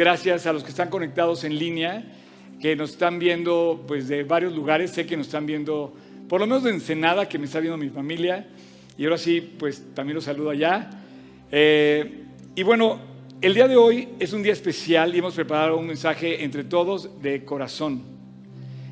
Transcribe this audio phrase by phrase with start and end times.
[0.00, 2.02] gracias a los que están conectados en línea,
[2.58, 4.92] que nos están viendo pues de varios lugares.
[4.92, 5.94] Sé que nos están viendo,
[6.26, 8.48] por lo menos de Ensenada, que me está viendo mi familia.
[8.96, 10.88] Y ahora sí, pues también los saludo allá.
[11.52, 12.98] Eh, y bueno,
[13.42, 17.20] el día de hoy es un día especial y hemos preparado un mensaje entre todos
[17.20, 18.00] de corazón.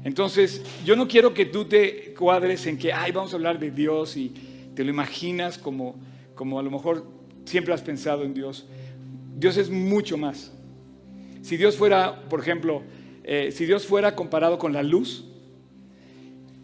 [0.05, 3.71] Entonces, yo no quiero que tú te cuadres en que, ay, vamos a hablar de
[3.71, 4.35] Dios y
[4.75, 5.99] te lo imaginas como,
[6.35, 7.07] como a lo mejor
[7.47, 8.67] siempre has pensado en Dios.
[9.39, 10.53] Dios es mucho más.
[11.49, 12.83] Si Dios fuera, por ejemplo,
[13.25, 15.25] eh, si Dios fuera comparado con la luz,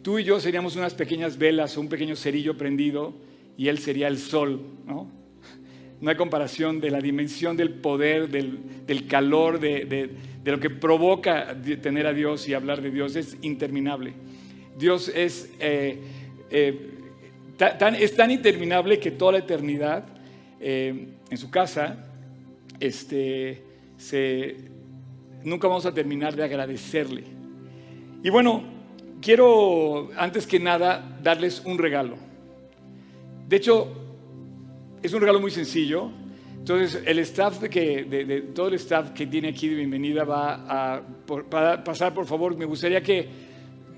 [0.02, 3.14] tú y yo seríamos unas pequeñas velas o un pequeño cerillo prendido
[3.56, 5.10] y Él sería el sol, ¿no?
[6.06, 10.10] Hay comparación de la dimensión del poder, del, calor, de,
[10.44, 13.16] lo que provoca tener a Dios y hablar de Dios.
[13.16, 14.12] Es interminable.
[14.78, 15.98] Dios es, eh,
[16.50, 16.90] eh,
[17.56, 20.04] tan, es tan interminable que toda la eternidad
[20.60, 22.04] en su casa
[22.80, 23.62] este,
[23.96, 24.73] se,
[25.44, 27.24] nunca vamos a terminar de agradecerle.
[28.22, 28.64] Y bueno,
[29.20, 32.16] quiero antes que nada darles un regalo.
[33.46, 33.88] De hecho,
[35.02, 36.10] es un regalo muy sencillo.
[36.58, 41.02] Entonces, el staff que, de, todo el staff que tiene aquí de bienvenida va a
[41.84, 42.56] pasar, por favor.
[42.56, 43.28] Me gustaría que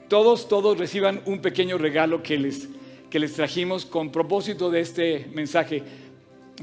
[0.08, 2.68] todos, todos reciban un pequeño regalo que les,
[3.08, 5.82] que les trajimos con propósito de este mensaje.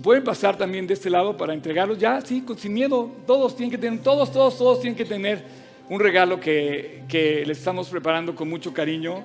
[0.02, 3.12] Pueden pasar también de este lado para entregarlos ya, sí, sin miedo.
[3.28, 5.44] Todos tienen que tener, todos, todos, todos tienen que tener
[5.88, 9.24] un regalo que, que les estamos preparando con mucho cariño.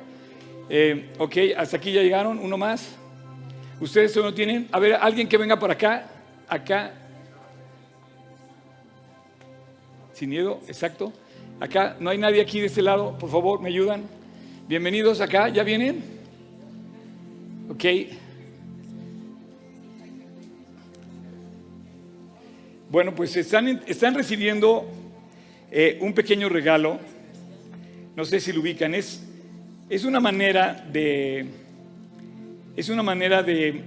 [0.68, 2.96] Eh, ok, hasta aquí ya llegaron, uno más.
[3.80, 4.68] Ustedes no tienen.
[4.70, 6.06] A ver, alguien que venga por acá,
[6.46, 6.92] acá.
[10.12, 11.12] Sin miedo, exacto.
[11.60, 14.02] Acá, no hay nadie aquí de este lado, por favor, me ayudan.
[14.68, 16.04] Bienvenidos acá, ¿ya vienen?
[17.70, 17.84] Ok.
[22.90, 24.90] Bueno, pues están, recibiendo
[25.70, 26.98] eh, un pequeño regalo.
[28.16, 28.94] No sé si lo ubican.
[28.94, 29.22] Es,
[29.90, 31.46] es una manera de.
[32.74, 33.82] Es una manera de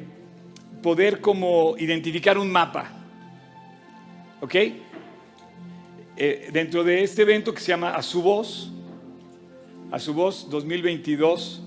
[0.83, 2.91] poder como identificar un mapa.
[4.39, 4.55] ¿Ok?
[6.15, 8.71] Eh, dentro de este evento que se llama A su voz,
[9.89, 11.63] A su voz 2022,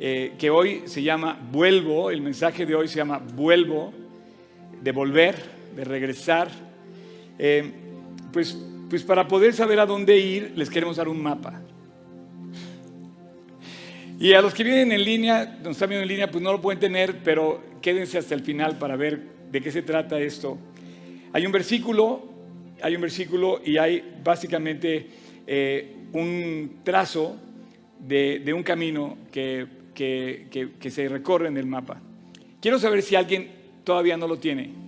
[0.00, 3.92] eh, que hoy se llama Vuelvo, el mensaje de hoy se llama Vuelvo,
[4.82, 5.36] de volver,
[5.76, 6.63] de regresar
[7.38, 7.72] eh,
[8.32, 8.56] pues,
[8.88, 11.60] pues para poder saber a dónde ir, les queremos dar un mapa.
[14.18, 16.60] Y a los que vienen en línea, nos están viendo en línea, pues no lo
[16.60, 20.56] pueden tener, pero quédense hasta el final para ver de qué se trata esto.
[21.32, 22.22] Hay un versículo,
[22.80, 25.06] hay un versículo y hay básicamente
[25.46, 27.36] eh, un trazo
[27.98, 32.00] de, un camino que, que se recorre en el mapa.
[32.60, 33.50] Quiero saber si alguien
[33.84, 34.83] todavía no lo tiene.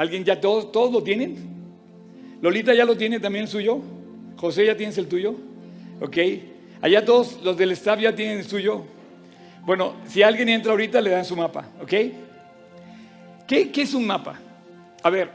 [0.00, 1.36] ¿Alguien ya todos, todos lo tienen?
[2.40, 3.82] Lolita ya lo tiene también el suyo.
[4.38, 5.34] José ya tienes el tuyo.
[6.00, 6.16] Ok.
[6.80, 8.82] Allá todos los del staff ya tienen el suyo.
[9.66, 11.68] Bueno, si alguien entra ahorita le dan su mapa.
[11.82, 11.92] Ok.
[13.46, 14.40] ¿Qué, qué es un mapa?
[15.02, 15.28] A ver,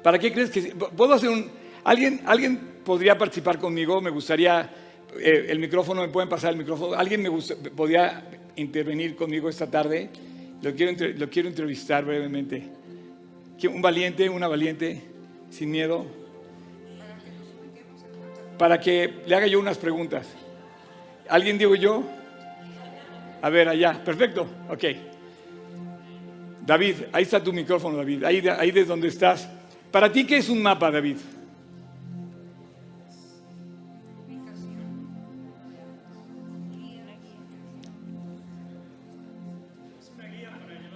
[0.00, 1.50] ¿para qué crees que puedo hacer un
[1.82, 4.00] alguien alguien podría participar conmigo?
[4.00, 4.70] Me gustaría
[5.18, 6.94] eh, el micrófono me pueden pasar el micrófono.
[6.94, 7.30] Alguien me
[7.72, 10.08] podría intervenir conmigo esta tarde.
[10.62, 12.83] Lo quiero lo quiero entrevistar brevemente
[13.62, 15.02] un valiente, una valiente,
[15.50, 16.04] sin miedo,
[18.58, 20.28] para que le haga yo unas preguntas.
[21.28, 22.02] ¿Alguien digo yo?
[23.40, 24.84] A ver, allá, perfecto, ok.
[26.66, 29.48] David, ahí está tu micrófono, David, ahí, ahí de donde estás.
[29.90, 31.16] ¿Para ti qué es un mapa, David?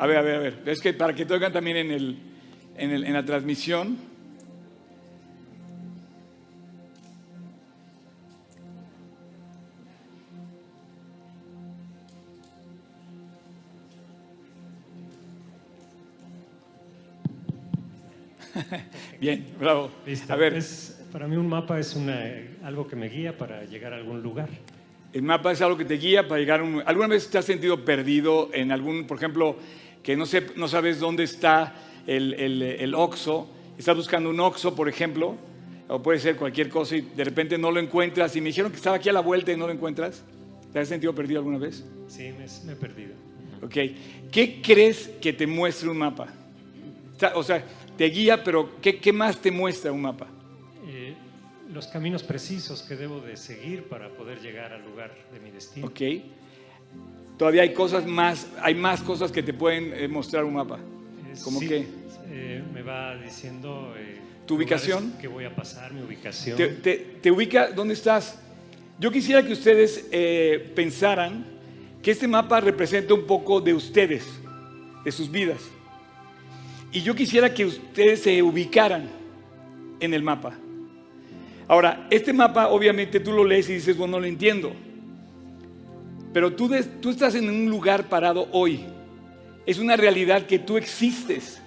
[0.00, 0.62] A ver, a ver, a ver.
[0.64, 2.18] Es que para que te oigan también en el,
[2.78, 3.96] en, la transmisión.
[19.20, 19.90] Bien, bravo.
[20.28, 20.62] A ver.
[21.12, 22.20] para mí un mapa es una,
[22.62, 24.48] algo que me guía para llegar a algún lugar.
[25.12, 26.82] El mapa es algo que te guía para llegar a un...
[26.84, 29.56] ¿Alguna vez te has sentido perdido en algún, por ejemplo,
[30.02, 31.74] que no, sé, no sabes dónde está
[32.08, 33.46] el, el, el OXO,
[33.76, 35.36] estás buscando un OXO, por ejemplo,
[35.88, 38.76] o puede ser cualquier cosa y de repente no lo encuentras y me dijeron que
[38.78, 40.22] estaba aquí a la vuelta y no lo encuentras.
[40.72, 41.84] ¿Te has sentido perdido alguna vez?
[42.08, 43.14] Sí, me, he perdido.
[43.62, 43.76] Ok.
[44.32, 46.28] ¿Qué crees que te muestre un mapa?
[47.34, 47.64] O sea,
[47.96, 50.28] te guía, pero ¿qué, qué más te muestra un mapa?
[50.86, 51.14] Eh,
[51.72, 55.86] los caminos precisos que debo de seguir para poder llegar al lugar de mi destino.
[55.86, 56.00] Ok.
[57.38, 60.78] Todavía hay cosas más, hay más cosas que te pueden eh, mostrar un mapa.
[61.44, 61.86] ¿Cómo Sí, qué?
[62.30, 63.94] Eh, me va diciendo...
[63.96, 65.12] eh, ¿Tu ubicación?
[65.20, 66.56] Que voy a pasar, mi ubicación.
[66.56, 68.38] Te, te- te ubica dónde estás.
[68.98, 71.44] Yo quisiera que ustedes eh, pensaran
[72.02, 74.24] que este mapa representa un poco de ustedes,
[75.04, 75.60] de sus vidas.
[76.92, 79.08] Y yo quisiera que ustedes se ubicaran
[80.00, 80.54] en el mapa.
[81.66, 84.72] Ahora, este mapa obviamente tú lo lees y dices, bueno, no lo entiendo.
[86.32, 86.70] Pero tú,
[87.00, 88.80] tú estás en un lugar parado hoy.
[89.66, 91.60] Es una realidad que tú existes.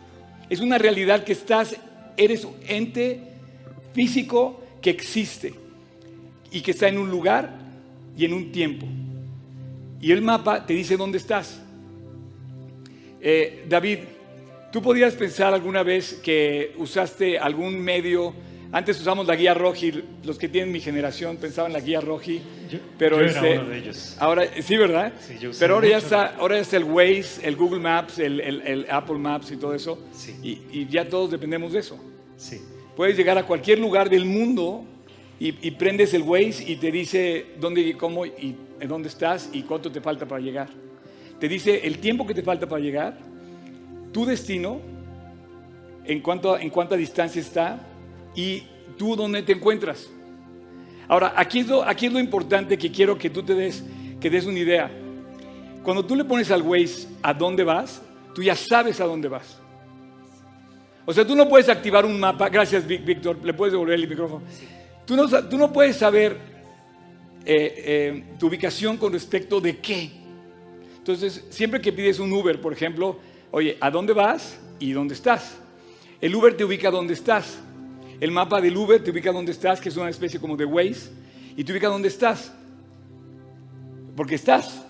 [0.51, 1.77] Es una realidad que estás,
[2.18, 3.21] eres un ente
[3.94, 5.53] físico que existe
[6.51, 7.57] y que está en un lugar
[8.18, 8.86] y en un tiempo.
[10.01, 11.62] Y el mapa te dice dónde estás.
[13.21, 14.00] Eh, David,
[14.74, 18.33] ¿tú podrías pensar alguna vez que usaste algún medio?
[18.73, 22.41] Antes usamos la guía Roji, los que tienen mi generación pensaban la guía Roji,
[22.71, 24.15] Yo- pero yo era este, uno de ellos.
[24.18, 25.12] ahora sí, ¿verdad?
[25.19, 28.62] Sí, yo pero ahora ya está, ahora está el Waze, el Google Maps, el, el-
[28.62, 30.35] el Apple Maps y todo eso, Sí.
[30.41, 32.00] y, y ya todos dependemos de eso.
[32.38, 32.62] Sí.
[32.95, 34.85] Puedes llegar a cualquier lugar del mundo
[35.38, 39.50] y, y prendes el Waze y te dice dónde y cómo y en dónde estás
[39.51, 40.69] y cuánto te falta para llegar.
[41.41, 43.17] Te dice el tiempo que te falta para llegar,
[44.13, 44.79] tu destino,
[46.06, 47.88] en, cuánto, en cuánta distancia está
[48.36, 48.63] y
[48.98, 50.10] tú dónde te encuentras.
[51.07, 53.83] Ahora, aquí es, lo, aquí lo importante que quiero que tú te des,
[54.19, 54.89] que des una idea.
[55.83, 58.01] Cuando tú le pones al Waze a dónde vas,
[58.33, 59.60] tú ya sabes a dónde vas.
[61.06, 62.48] O sea, tú no puedes activar un mapa.
[62.50, 63.38] Gracias, Víctor.
[63.44, 64.44] Le puedes devolver el micrófono.
[65.06, 66.38] Tú no, tú no puedes saber
[67.44, 70.12] eh, eh, tu ubicación con respecto de qué.
[70.98, 73.18] Entonces, siempre que pides un Uber, por ejemplo,
[73.50, 75.57] oye, ¿a dónde vas y dónde estás?
[76.22, 77.60] El Uber te ubica dónde estás.
[78.21, 81.09] El mapa del Uber te ubica dónde estás, que es una especie como de Waze,
[81.57, 82.53] y te ubica dónde estás.
[84.15, 84.85] Porque estás.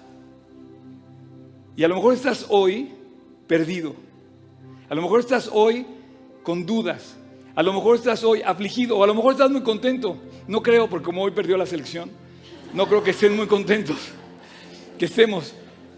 [1.78, 2.92] Y a lo mejor estás hoy
[3.48, 3.96] perdido.
[4.90, 5.86] A lo mejor estás hoy
[6.44, 7.16] con dudas.
[7.56, 10.18] A lo mejor estás hoy afligido o a lo mejor estás muy contento.
[10.46, 12.12] No creo, porque como hoy perdió la selección,
[12.74, 13.98] no creo que estén muy contentos.
[15.00, 15.54] Que estemos.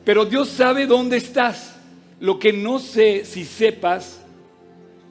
[0.05, 1.75] Pero Dios sabe dónde estás.
[2.21, 4.21] Lo que no sé si sepas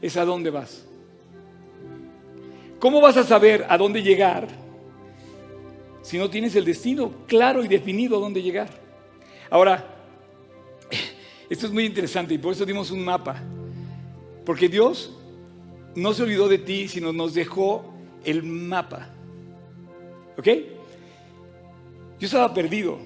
[0.00, 0.81] es a dónde vas.
[2.82, 4.48] ¿Cómo vas a saber a dónde llegar
[6.02, 8.70] si no tienes el destino claro y definido a dónde llegar?
[9.48, 9.86] Ahora,
[11.48, 13.40] esto es muy interesante y por eso dimos un mapa.
[14.44, 15.16] Porque Dios
[15.94, 17.94] no se olvidó de ti, sino nos dejó
[18.24, 19.10] el mapa.
[20.36, 20.48] ¿Ok?
[22.18, 22.98] Yo estaba perdido.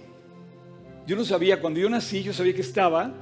[1.06, 3.12] Yo no sabía, cuando yo nací, yo sabía que estaba,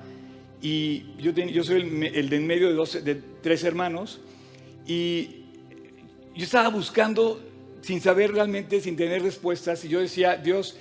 [0.62, 4.20] y yo, ten- yo soy el, el de en medio de tres hermanos,
[4.86, 5.43] y
[6.34, 7.40] yo estaba buscando
[7.82, 10.76] sin saber realmente, sin tener respuestas, y yo decía, Dios,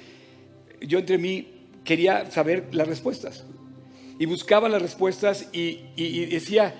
[0.81, 1.47] yo entre mí
[1.83, 3.43] quería saber las respuestas.
[4.19, 6.73] Y buscaba las respuestas y, y- decía,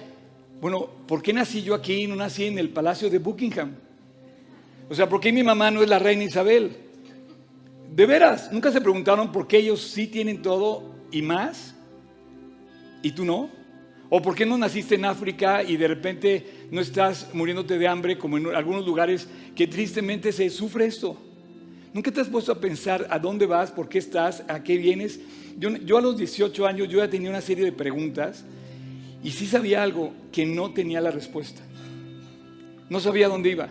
[0.62, 3.75] bueno, ¿por qué nací yo aquí y no nací en el palacio de Buckingham?
[4.89, 6.77] O sea, ¿por qué mi mamá no es la reina Isabel?
[7.94, 11.75] De veras, nunca se preguntaron por qué ellos sí tienen todo y más
[13.01, 13.50] y tú no.
[14.10, 18.18] ¿O por qué no naciste en África y de repente no estás muriéndote de hambre
[18.18, 21.15] como en algunos lugares que tristemente se sufre esto?
[21.94, 25.20] ¿Nunca te has puesto a pensar a dónde vas, por qué estás, a qué vienes?
[25.60, 28.44] Yo, yo a los 18 años yo ya tenía una serie de preguntas
[29.24, 31.62] y sí sabía algo que no tenía la respuesta.
[32.89, 33.70] No sabía dónde iba.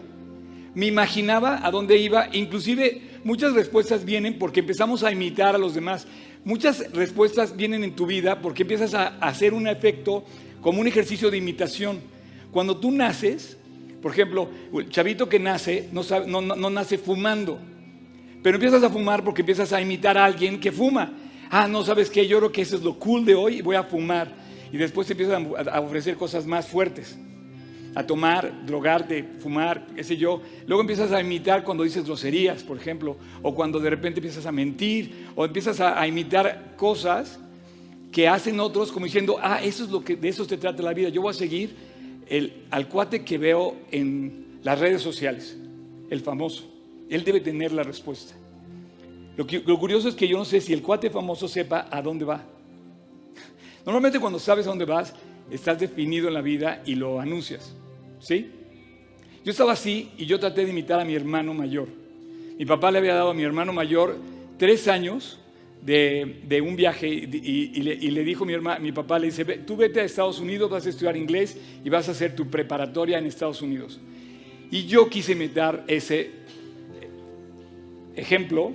[0.73, 5.75] Me imaginaba a dónde iba, inclusive muchas respuestas vienen porque empezamos a imitar a los
[5.75, 6.07] demás.
[6.45, 10.25] Muchas respuestas vienen en tu vida porque empiezas a hacer un efecto
[10.61, 12.12] como un ejercicio de imitación.
[12.53, 13.57] Cuando tú naces,
[14.01, 17.59] por ejemplo, el chavito que nace no, sabe- no- no- no nace fumando,
[18.43, 21.13] pero empiezas a fumar porque empiezas a imitar a alguien que fuma.
[21.51, 22.27] Ah, no, ¿sabes qué?
[22.29, 24.29] Yo creo que eso es lo cool de hoy voy a fumar.
[24.73, 27.19] Y después te empiezas a a ofrecer cosas más fuertes
[27.95, 30.41] a tomar, drogarte, fumar, qué sé yo.
[30.67, 34.53] Luego empiezas a imitar cuando dices groserías, por ejemplo, o cuando de repente empiezas a
[34.53, 37.39] mentir, o empiezas a, a imitar cosas
[38.11, 40.95] que hacen otros como diciendo, ah, eso es lo que de eso se trata la
[40.95, 41.11] vida.
[41.11, 41.77] Yo voy a seguir
[42.33, 45.55] el, al cuate que veo en las redes sociales,
[46.09, 46.65] el famoso.
[47.11, 48.35] Él debe tener la respuesta.
[49.37, 52.25] Lo, lo curioso es que yo no sé si el cuate famoso sepa a dónde
[52.25, 52.43] va.
[53.85, 55.13] Normalmente cuando sabes a dónde vas,
[55.51, 57.75] estás definido en la vida y lo anuncias.
[58.19, 58.51] ¿Sí?
[59.45, 61.89] Yo estaba así y yo traté de imitar a mi hermano mayor.
[62.59, 64.17] Mi papá le había dado a mi hermano mayor
[64.57, 65.39] tres años
[65.85, 69.43] de, de un viaje y, le, y le dijo mi, herma- mi papá, le dice,
[69.45, 72.49] "Ve- tú vete a Estados Unidos, vas a estudiar inglés y vas a hacer tu
[72.49, 74.01] preparatoria en Estados Unidos.
[74.71, 76.31] Y yo quise imitar ese
[78.17, 78.73] ejemplo,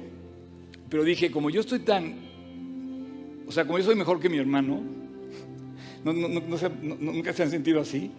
[0.90, 2.16] pero dije, como yo estoy tan,
[3.48, 4.82] o sea, como yo soy mejor que mi hermano,
[6.04, 8.12] nunca se han sentido así,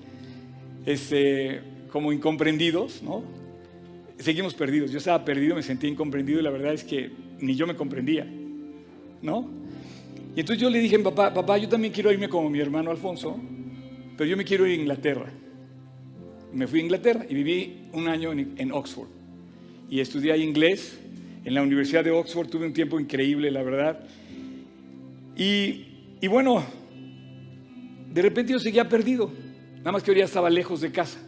[0.86, 1.60] este,
[1.92, 3.22] como incomprendidos, ¿no?
[4.18, 4.90] Seguimos perdidos.
[4.90, 8.26] Yo estaba perdido, me sentía incomprendido y la verdad es que ni yo me comprendía,
[9.22, 9.48] ¿no?
[10.36, 13.38] Y entonces yo le dije, papá, papá, yo también quiero irme como mi hermano Alfonso,
[14.16, 15.32] pero yo me quiero ir a Inglaterra.
[16.52, 19.08] Me fui a Inglaterra y viví un año en, Oxford.
[19.90, 20.98] Y estudié inglés
[21.44, 22.48] en la Universidad de Oxford.
[22.48, 24.00] Tuve un tiempo increíble, la verdad.
[25.36, 25.86] Y,
[26.20, 26.64] y bueno,
[28.12, 29.30] de repente yo seguía perdido.
[29.78, 31.20] Nada más que ahora estaba lejos de casa.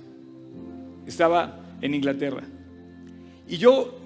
[1.07, 2.43] Estaba en Inglaterra.
[3.49, 4.00] Y yo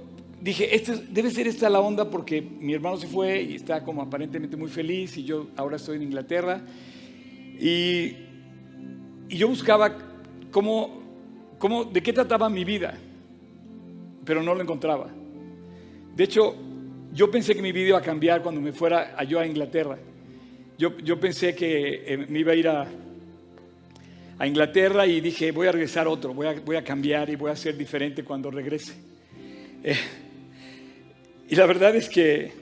[0.45, 4.03] dije, este, debe ser esta la onda porque mi hermano se fue y está como
[4.03, 6.61] aparentemente muy feliz y yo ahora estoy en Inglaterra.
[7.59, 8.15] Y,
[9.31, 9.97] y yo buscaba
[10.51, 11.03] cómo,
[11.59, 12.95] cómo, de qué trataba mi vida,
[14.27, 15.09] pero no lo encontraba.
[16.15, 16.55] De hecho,
[17.15, 19.97] yo pensé que mi vida iba a cambiar cuando me fuera yo a Inglaterra.
[20.77, 22.87] Yo, yo pensé que eh, me iba a ir a,
[24.39, 27.51] a, Inglaterra y dije, voy a regresar otro, voy a, voy a cambiar y voy
[27.51, 28.93] a ser diferente cuando regrese.
[29.83, 29.97] Eh,
[31.49, 32.53] y la verdad es que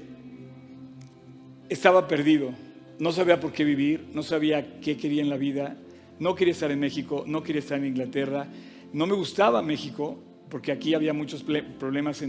[1.68, 2.52] estaba perdido,
[2.98, 5.76] no sabía por qué vivir, no sabía qué quería en la vida,
[6.18, 8.46] no quería estar en México, no quería estar en Inglaterra,
[8.92, 11.44] no me gustaba México, porque aquí había muchos
[11.78, 12.22] problemas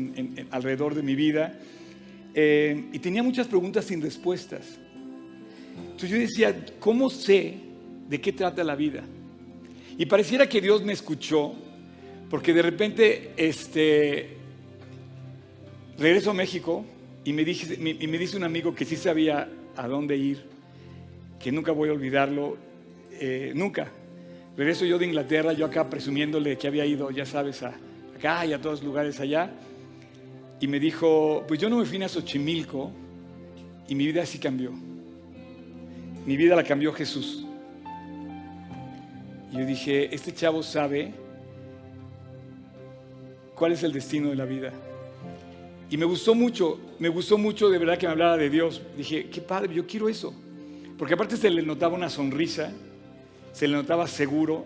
[0.52, 1.60] alrededor de mi vida,
[2.34, 4.80] eh, y tenía muchas preguntas sin respuestas.
[5.78, 7.56] Entonces yo decía, ¿cómo sé
[8.08, 9.04] de qué trata la vida?
[9.98, 11.54] Y pareciera que Dios me escuchó,
[12.30, 14.38] porque de repente este,
[15.98, 16.86] Regreso a México
[17.24, 20.44] y me, dice, un amigo que sí sabía a dónde ir,
[21.40, 22.58] que nunca voy a olvidarlo,
[23.12, 23.92] eh, nunca.
[24.58, 27.76] Regreso yo de Inglaterra, yo acá presumiéndole que había ido, ya sabes, a,
[28.16, 29.52] acá y a todos lugares allá.
[30.60, 32.92] Y me dijo, pues yo no me fui a Xochimilco
[33.88, 34.72] y mi vida sí cambió.
[36.26, 37.46] Mi vida la cambió Jesús.
[39.52, 41.14] Y yo dije, este chavo sabe
[43.56, 44.74] cuál es el destino de la vida.
[45.94, 48.82] Y me gustó mucho, me gustó mucho de verdad que me hablara de Dios.
[48.98, 50.34] Dije, qué padre, yo quiero eso.
[50.98, 52.72] Porque aparte se le notaba una sonrisa,
[53.52, 54.66] se le notaba seguro.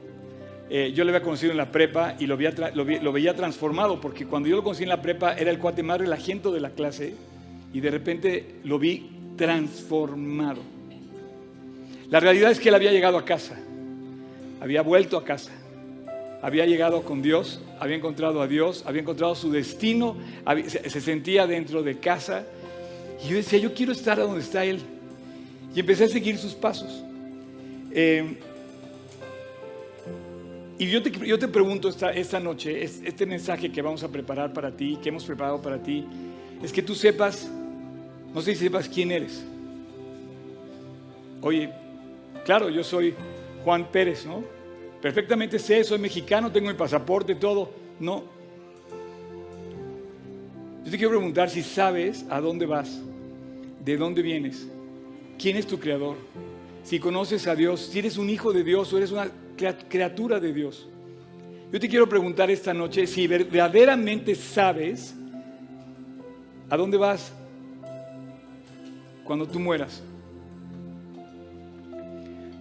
[0.69, 4.47] Eh, yo le había conocido en la prepa y lo, lo, veía transformado, porque cuando
[4.47, 7.13] yo lo conocí en la prepa era el cuate más relajento de la clase
[7.73, 10.61] y de repente lo vi transformado.
[12.09, 13.59] La realidad es que él había llegado a casa,
[14.61, 15.51] había vuelto a casa
[16.41, 20.15] había llegado con Dios, había encontrado a Dios, había encontrado su destino,
[20.67, 22.45] se, sentía dentro de casa.
[23.23, 24.79] Y yo decía, yo quiero estar donde está Él.
[25.75, 27.03] Y empecé a seguir sus pasos.
[27.91, 28.37] Eh,
[30.79, 34.71] y yo te, yo te pregunto esta noche, este mensaje que vamos a preparar para
[34.71, 36.05] ti, que hemos preparado para ti,
[36.63, 37.49] es que tú sepas,
[38.33, 39.43] no sé si sepas quién eres.
[41.41, 41.71] Oye,
[42.45, 43.15] claro, yo soy
[43.63, 44.56] Juan Pérez, ¿no?
[45.01, 47.71] Perfectamente sé, soy mexicano, tengo mi pasaporte, todo.
[47.99, 48.23] No.
[50.83, 52.99] Yo te quiero preguntar si sabes a dónde vas,
[53.83, 54.67] de dónde vienes,
[55.37, 56.15] quién es tu creador,
[56.83, 59.29] si conoces a Dios, si eres un hijo de Dios o eres una
[59.89, 60.87] criatura de Dios.
[61.71, 65.13] Yo te quiero preguntar esta noche si verdaderamente sabes
[66.69, 67.33] a dónde vas
[69.25, 70.01] cuando tú mueras.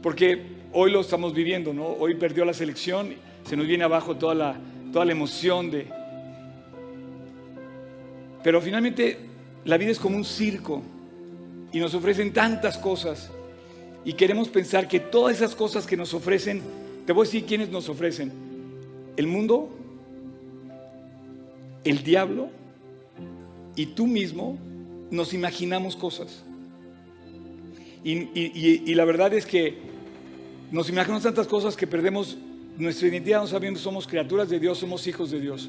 [0.03, 1.87] Porque hoy lo estamos viviendo, ¿no?
[1.87, 3.15] Hoy perdió la selección,
[3.49, 4.57] se nos viene abajo toda la,
[4.93, 5.87] toda la emoción de...
[8.43, 9.17] Pero finalmente
[9.65, 10.83] la vida es como un circo
[11.73, 13.31] y nos ofrecen tantas cosas
[14.05, 16.61] y queremos pensar que todas esas cosas que nos ofrecen,
[17.07, 18.31] te voy a decir quiénes nos ofrecen,
[19.17, 19.75] el mundo,
[21.85, 22.51] el diablo
[23.77, 24.59] y tú mismo
[25.11, 26.45] nos imaginamos cosas.
[28.05, 29.96] Y, y la verdad es que
[30.71, 32.37] nos imaginamos tantas cosas que perdemos
[32.77, 35.69] nuestra identidad no sabiendo somos criaturas de Dios, somos hijos de Dios.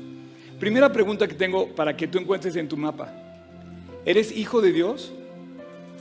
[0.59, 3.13] Primera pregunta que tengo para que tú encuentres en tu mapa.
[4.05, 5.11] ¿Eres hijo de Dios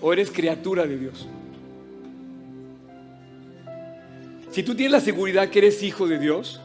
[0.00, 1.28] o eres criatura de Dios?
[4.50, 6.60] Si tú tienes la seguridad que eres hijo de Dios,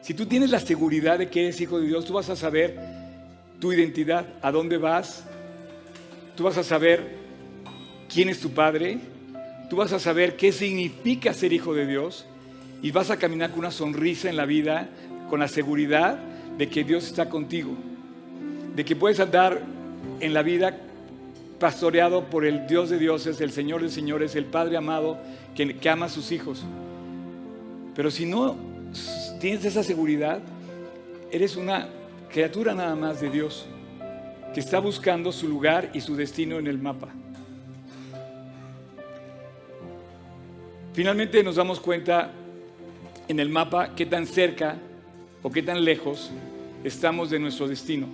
[0.00, 2.78] si tú tienes la seguridad de que eres hijo de Dios, tú vas a saber
[3.58, 5.24] tu identidad, a dónde vas,
[6.36, 7.16] tú vas a saber
[8.08, 8.98] quién es tu padre,
[9.70, 12.26] tú vas a saber qué significa ser hijo de Dios
[12.82, 14.88] y vas a caminar con una sonrisa en la vida,
[15.30, 16.18] con la seguridad
[16.58, 17.70] de que Dios está contigo,
[18.74, 19.62] de que puedes andar
[20.18, 20.76] en la vida
[21.60, 25.18] pastoreado por el Dios de dioses, el Señor de señores, el Padre amado
[25.54, 26.64] que, que ama a sus hijos.
[27.94, 28.56] Pero si no
[29.40, 30.40] tienes esa seguridad,
[31.30, 31.88] eres una
[32.28, 33.66] criatura nada más de Dios
[34.52, 37.08] que está buscando su lugar y su destino en el mapa.
[40.92, 42.32] Finalmente nos damos cuenta
[43.28, 44.76] en el mapa qué tan cerca
[45.42, 46.30] o qué tan lejos
[46.84, 48.08] estamos de nuestro destino.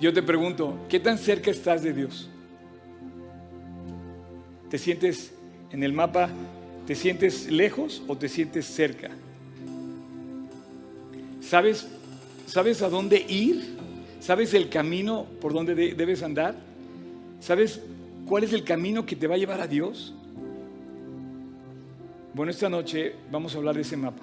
[0.00, 2.28] Yo te pregunto, ¿qué tan cerca estás de Dios?
[4.68, 5.32] ¿Te sientes
[5.70, 6.28] en el mapa,
[6.86, 9.10] te sientes lejos o te sientes cerca?
[11.40, 11.86] ¿Sabes,
[12.46, 13.76] sabes a dónde ir?
[14.20, 16.56] ¿Sabes el camino por donde debes andar?
[17.40, 17.80] ¿Sabes
[18.26, 20.14] cuál es el camino que te va a llevar a Dios?
[22.34, 24.22] Bueno, esta noche vamos a hablar de ese mapa.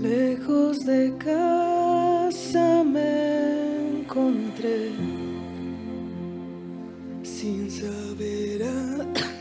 [0.00, 4.92] Lejos de casa me encontré
[7.22, 9.39] sin saber a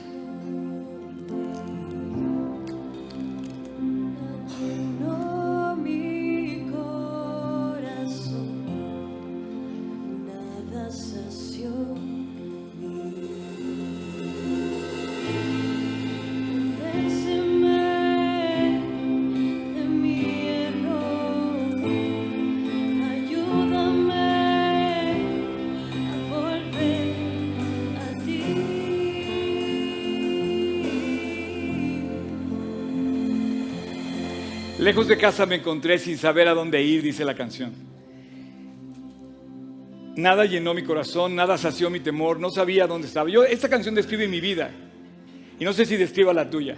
[34.89, 37.71] Lejos de casa me encontré sin saber a dónde ir, dice la canción.
[40.15, 43.29] Nada llenó mi corazón, nada sació mi temor, no sabía dónde estaba.
[43.29, 44.71] Yo, esta canción describe mi vida
[45.59, 46.75] y no sé si describa la tuya.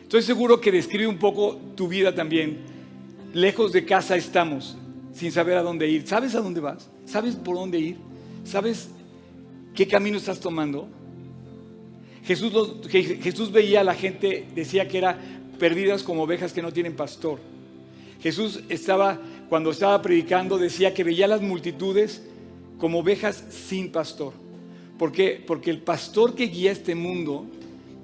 [0.00, 2.56] Estoy seguro que describe un poco tu vida también.
[3.34, 4.78] Lejos de casa estamos,
[5.12, 6.06] sin saber a dónde ir.
[6.08, 6.88] ¿Sabes a dónde vas?
[7.04, 7.98] ¿Sabes por dónde ir?
[8.44, 8.88] ¿Sabes
[9.74, 10.88] qué camino estás tomando?
[12.24, 12.50] Jesús,
[12.88, 15.18] Jesús veía a la gente, decía que era
[15.58, 17.38] perdidas como ovejas que no tienen pastor.
[18.22, 22.22] Jesús estaba, cuando estaba predicando, decía que veía las multitudes
[22.78, 24.32] como ovejas sin pastor.
[24.98, 25.42] ¿Por qué?
[25.44, 27.46] Porque el pastor que guía este mundo,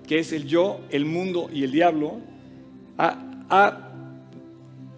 [0.09, 2.19] que es el yo, el mundo y el diablo,
[2.97, 3.93] ha, ha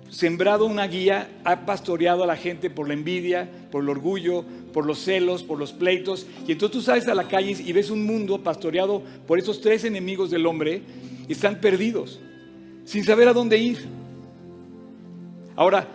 [0.09, 4.87] sembrado una guía, ha pastoreado a la gente por la envidia, por el orgullo, por
[4.87, 6.27] los celos, por los pleitos.
[6.49, 9.85] Y entonces tú sales a la calle y ves un mundo pastoreado por esos tres
[9.85, 10.81] enemigos del hombre
[11.29, 12.21] y están perdidos
[12.91, 13.79] sin saber a dónde ir.
[15.55, 15.87] Ahora,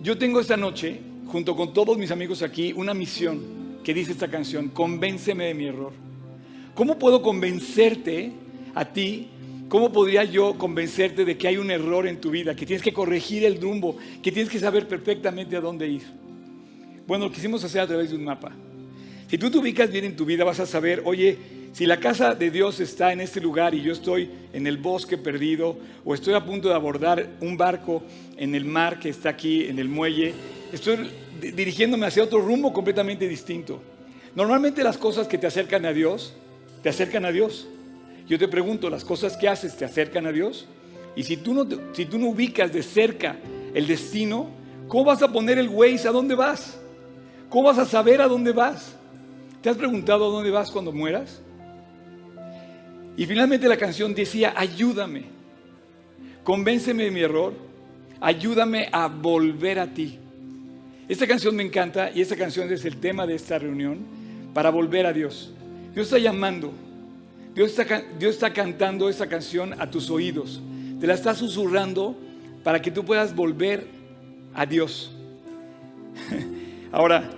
[0.00, 3.42] yo tengo esta noche, junto con todos mis amigos aquí, una misión
[3.82, 5.92] que dice esta canción, convénceme de mi error.
[6.76, 8.30] ¿Cómo puedo convencerte
[8.72, 9.30] a ti?
[9.68, 12.92] ¿Cómo podría yo convencerte de que hay un error en tu vida, que tienes que
[12.92, 16.02] corregir el rumbo, que tienes que saber perfectamente a dónde ir?
[17.04, 18.52] Bueno, lo quisimos hacer a través de un mapa.
[19.26, 21.36] Si tú te ubicas bien en tu vida, vas a saber, oye,
[21.74, 25.18] si la casa de Dios está en este lugar y yo estoy en el bosque
[25.18, 28.04] perdido o estoy a punto de abordar un barco
[28.36, 30.34] en el mar que está aquí en el muelle,
[30.72, 31.10] estoy
[31.40, 33.82] dirigiéndome hacia otro rumbo completamente distinto.
[34.36, 36.34] Normalmente las cosas que te acercan a Dios,
[36.80, 37.66] te acercan a Dios.
[38.28, 40.68] Yo te pregunto, ¿las cosas que haces te acercan a Dios?
[41.16, 43.34] Y si tú no, si tú no ubicas de cerca
[43.74, 44.48] el destino,
[44.86, 46.78] ¿cómo vas a poner el Waze a dónde vas?
[47.48, 48.94] ¿Cómo vas a saber a dónde vas?
[49.60, 51.40] ¿Te has preguntado a dónde vas cuando mueras?
[53.16, 55.24] Y finalmente la canción decía, ayúdame,
[56.42, 57.54] convénceme de mi error,
[58.20, 60.18] ayúdame a volver a ti.
[61.08, 64.00] Esta canción me encanta y esta canción es el tema de esta reunión
[64.52, 65.52] para volver a Dios.
[65.92, 66.72] Dios está llamando,
[67.54, 70.60] Dios está, Dios está cantando esta canción a tus oídos,
[70.98, 72.16] te la está susurrando
[72.64, 73.86] para que tú puedas volver
[74.54, 75.12] a Dios.
[76.90, 77.30] Ahora,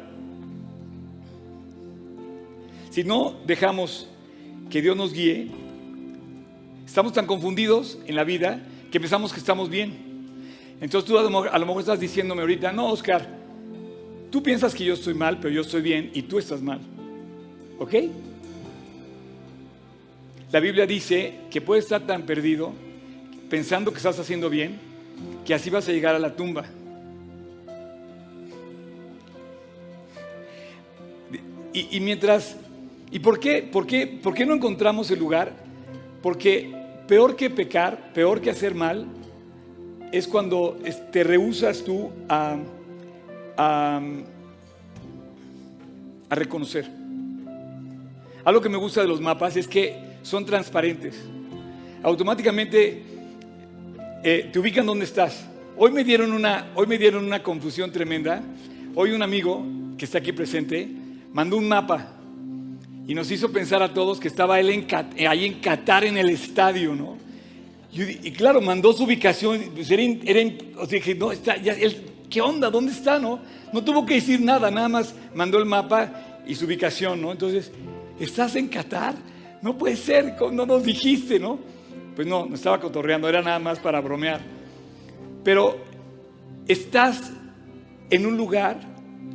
[2.90, 4.08] si no dejamos
[4.70, 5.50] que Dios nos guíe,
[6.86, 9.92] Estamos tan confundidos en la vida que pensamos que estamos bien.
[10.80, 11.30] Entonces tú a lo,
[11.66, 13.28] mejor, estás diciéndome ahorita, no, Oscar,
[14.30, 16.80] tú piensas que yo estoy mal, pero yo estoy bien y tú estás mal.
[17.78, 17.94] ¿Ok?
[20.52, 22.72] La Biblia dice que puedes estar tan perdido
[23.50, 24.78] pensando que estás haciendo bien
[25.44, 26.66] que así vas a llegar a la tumba.
[31.72, 32.56] Y, y mientras,
[33.10, 35.65] ¿y por qué, por, qué, por qué no encontramos el lugar?
[36.26, 36.74] Porque
[37.06, 39.06] Peor que pecar, peor que hacer mal,
[40.10, 40.76] es cuando
[41.12, 42.56] te rehusas tú a,
[43.56, 44.00] a,
[46.28, 46.90] reconocer.
[48.44, 51.16] Algo que me gusta de los mapas es que son transparentes.
[52.02, 53.04] Automáticamente
[54.24, 55.46] eh, te ubican donde estás.
[55.76, 58.42] Hoy me, dieron una, hoy me dieron una confusión tremenda.
[58.96, 59.64] Hoy un amigo
[59.96, 60.88] que está aquí presente
[61.32, 62.14] mandó un mapa
[63.06, 64.86] y nos hizo pensar a todos que estaba él en,
[65.28, 67.16] ahí en Qatar en el estadio, ¿no?
[67.92, 69.70] Y claro, mandó su ubicación.
[69.74, 70.52] pues era, era
[71.16, 72.68] no, está, él, ¿qué onda?
[72.68, 73.18] ¿Dónde está?
[73.18, 73.40] No?
[73.72, 77.32] no tuvo que decir nada, nada más mandó el mapa y su ubicación, ¿no?
[77.32, 77.70] Entonces,
[78.18, 79.14] ¿estás en Qatar?
[79.62, 81.58] No puede ser, ¿cómo no nos dijiste, ¿no?
[82.14, 84.40] Pues no, no estaba cotorreando, era nada más para bromear.
[85.42, 85.78] Pero
[86.66, 87.32] estás
[88.10, 88.78] en un lugar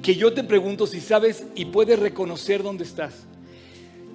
[0.01, 3.27] que yo te pregunto si sabes y puedes reconocer dónde estás.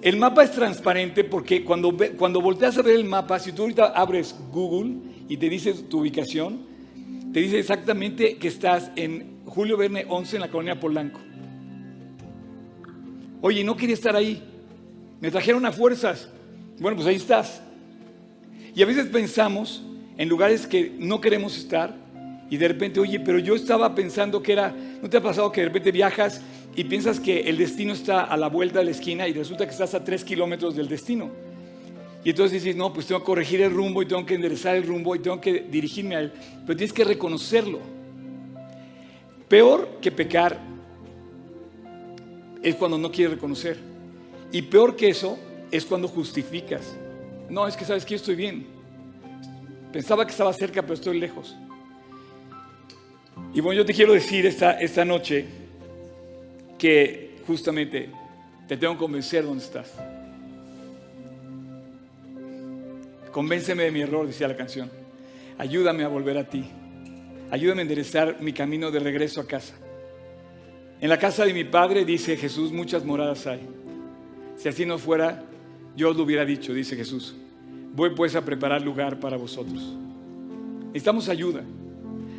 [0.01, 3.87] El mapa es transparente porque cuando, cuando volteas a ver el mapa, si tú ahorita
[3.87, 6.67] abres Google y te dice tu ubicación,
[7.33, 11.19] te dice exactamente que estás en Julio Verne 11 en la colonia Polanco.
[13.41, 14.43] Oye, no quería estar ahí.
[15.19, 16.29] Me trajeron a fuerzas.
[16.79, 17.61] Bueno, pues ahí estás.
[18.75, 19.83] Y a veces pensamos
[20.17, 21.95] en lugares que no queremos estar
[22.49, 25.61] y de repente, oye, pero yo estaba pensando que era, ¿no te ha pasado que
[25.61, 26.41] de repente viajas
[26.77, 29.71] y piensas que el destino está a la vuelta de la esquina y resulta que
[29.71, 31.31] estás a tres kilómetros del destino?
[32.23, 34.83] Y entonces dices, no, pues tengo que corregir el rumbo y tengo que enderezar el
[34.83, 36.31] rumbo y tengo que dirigirme a él.
[36.67, 37.79] Pero tienes que reconocerlo.
[39.47, 40.59] Peor que pecar
[42.61, 43.79] es cuando no quieres reconocer.
[44.51, 45.39] Y peor que eso
[45.71, 46.95] es cuando justificas.
[47.49, 48.67] No, es que sabes que yo estoy bien.
[49.91, 51.55] Pensaba que estaba cerca, pero estoy lejos.
[53.51, 55.65] Y bueno, yo te quiero decir esta, esta noche
[56.77, 58.09] que justamente
[58.67, 59.93] te tengo que convencer dónde estás.
[63.31, 64.89] Convénceme de mi error, decía la canción.
[65.57, 66.65] Ayúdame a volver a ti.
[67.51, 69.75] Ayúdame a enderezar mi camino de regreso a casa.
[70.99, 73.61] En la casa de mi padre, dice Jesús, muchas moradas hay.
[74.57, 75.43] Si así no fuera,
[75.95, 77.35] yo os lo hubiera dicho, dice Jesús.
[77.93, 79.95] Voy pues a preparar lugar para vosotros.
[80.87, 81.61] Necesitamos ayuda.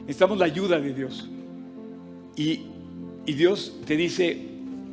[0.01, 1.29] Necesitamos la ayuda de Dios.
[2.37, 2.67] Y,
[3.29, 4.39] y Dios te dice,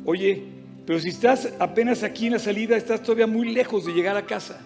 [0.04, 0.42] oye,
[0.84, 4.26] pero si estás apenas aquí en la salida, estás todavía muy lejos de llegar a
[4.26, 4.60] casa.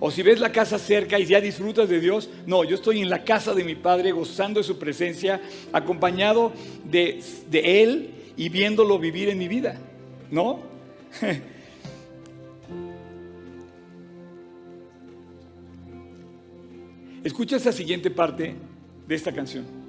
[0.00, 3.08] O si ves la casa cerca y ya disfrutas de Dios, no, yo estoy en
[3.08, 5.40] la casa de mi Padre gozando de su presencia,
[5.72, 6.52] acompañado
[6.84, 9.78] de, de Él y viéndolo vivir en mi vida,
[10.28, 10.58] ¿no?
[17.22, 18.56] Escucha esa siguiente parte
[19.06, 19.83] de esta canción.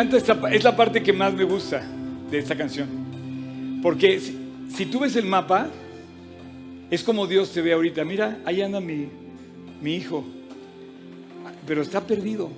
[0.00, 1.82] Esta, es la parte que más me gusta
[2.30, 2.88] de esta canción.
[3.82, 4.20] Porque
[4.74, 5.68] si, tú ves el mapa,
[6.90, 8.04] es como Dios te ve ahorita.
[8.04, 9.08] Mira, ahí anda mi,
[9.80, 10.24] mi hijo.
[11.66, 12.50] Pero está perdido.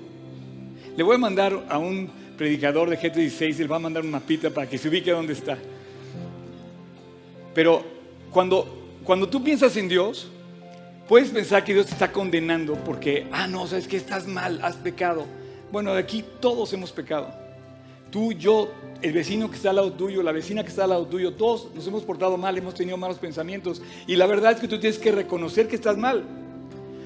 [0.96, 4.50] Le voy a mandar a un predicador de G36, le va a mandar un mapita
[4.50, 5.58] para que se ubique dónde está.
[7.54, 7.84] Pero
[8.30, 10.30] cuando, cuando tú piensas en Dios,
[11.08, 14.76] puedes pensar que Dios te está condenando porque, ah, no, sabes que estás mal, has
[14.76, 15.26] pecado.
[15.72, 17.28] Bueno, aquí todos hemos pecado.
[18.10, 21.06] Tú, yo, el vecino que está al lado tuyo, la vecina que está al lado
[21.06, 23.80] tuyo, todos nos hemos portado mal, hemos tenido malos pensamientos.
[24.08, 26.24] Y la verdad es que tú tienes que reconocer que estás mal.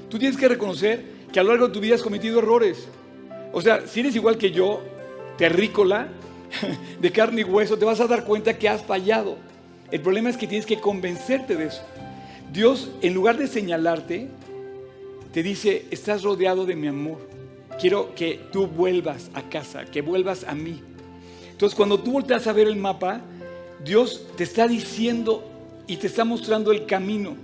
[0.08, 2.88] Tú tienes que reconocer que a lo largo de tu vida has cometido errores.
[3.52, 4.80] O sea, si eres igual que yo,
[5.36, 6.08] terrícola,
[7.00, 9.36] de carne y hueso, te vas a dar cuenta que has fallado.
[9.90, 11.82] El problema es que tienes que convencerte de eso.
[12.50, 14.28] Dios, en lugar de señalarte,
[15.32, 17.33] te dice, estás rodeado de mi amor.
[17.80, 20.80] Quiero que tú vuelvas a casa, que vuelvas a mí.
[21.50, 23.20] Entonces, cuando tú volteas a ver el mapa,
[23.84, 25.44] Dios te está diciendo
[25.86, 27.36] y te está mostrando el camino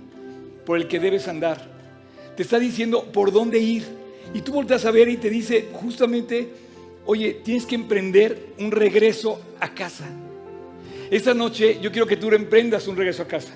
[0.65, 1.69] por el que debes andar.
[2.35, 3.85] Te está diciendo por dónde ir.
[4.33, 6.49] Y tú volteas a ver y te dice justamente,
[7.05, 10.09] oye, tienes que emprender un regreso a casa.
[11.09, 13.53] Esta noche yo quiero que tú emprendas un regreso a casa.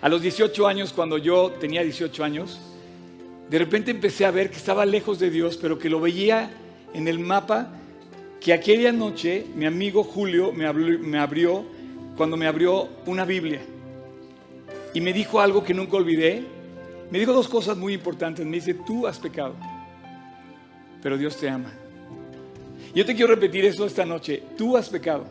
[0.00, 2.58] A los 18 años, cuando yo tenía 18 años,
[3.50, 6.52] de repente empecé a ver que estaba lejos de Dios, pero que lo veía
[6.94, 7.72] en el mapa,
[8.40, 10.66] que aquella noche mi amigo Julio me
[11.18, 11.64] abrió,
[12.16, 13.60] cuando me abrió una Biblia.
[14.94, 16.44] Y me dijo algo que nunca olvidé.
[17.10, 18.46] Me dijo dos cosas muy importantes.
[18.46, 19.56] Me dice, tú has pecado,
[21.02, 21.72] pero Dios te ama.
[22.94, 24.44] Yo te quiero repetir eso esta noche.
[24.56, 25.24] Tú has pecado.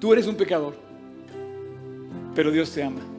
[0.00, 0.76] Tú eres un pecador.
[2.36, 3.13] Pero Dios te ama.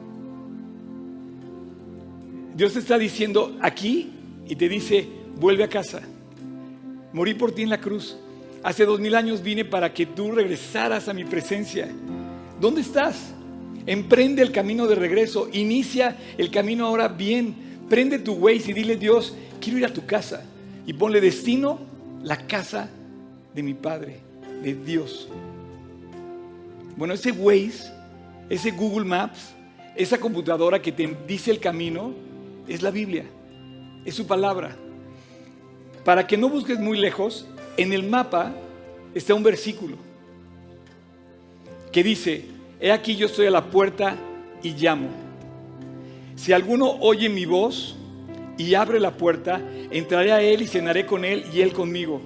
[2.56, 4.12] Dios te está diciendo aquí
[4.48, 6.00] y te dice, vuelve a casa.
[7.12, 8.16] Morí por ti en la cruz.
[8.62, 11.86] Hace dos mil años vine para que tú regresaras a mi presencia.
[12.58, 13.34] ¿Dónde estás?
[13.84, 15.50] Emprende el camino de regreso.
[15.52, 17.54] Inicia el camino ahora bien.
[17.90, 20.42] Prende tu Waze y dile, Dios, quiero ir a tu casa.
[20.86, 21.78] Y ponle destino,
[22.22, 22.88] la casa
[23.54, 24.20] de mi Padre,
[24.62, 25.28] de Dios.
[26.96, 27.92] Bueno, ese Waze,
[28.48, 29.50] ese Google Maps,
[29.94, 32.25] esa computadora que te dice el camino,
[32.68, 33.24] es la Biblia,
[34.04, 34.76] es su palabra.
[36.04, 38.54] Para que no busques muy lejos, en el mapa
[39.14, 39.96] está un versículo
[41.92, 42.44] que dice,
[42.80, 44.16] he aquí yo estoy a la puerta
[44.62, 45.08] y llamo.
[46.34, 47.96] Si alguno oye mi voz
[48.58, 52.20] y abre la puerta, entraré a él y cenaré con él y él conmigo.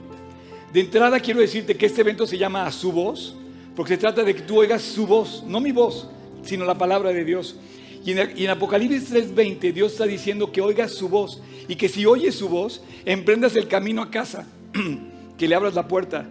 [0.72, 3.36] De entrada quiero decirte que este evento se llama a su voz,
[3.76, 6.08] porque se trata de que tú oigas su voz, no mi voz,
[6.42, 7.56] sino la palabra de Dios.
[8.04, 11.88] Y en, y en Apocalipsis 3:20 Dios está diciendo que oigas su voz y que
[11.88, 14.46] si oyes su voz, emprendas el camino a casa,
[15.38, 16.28] que le abras la puerta.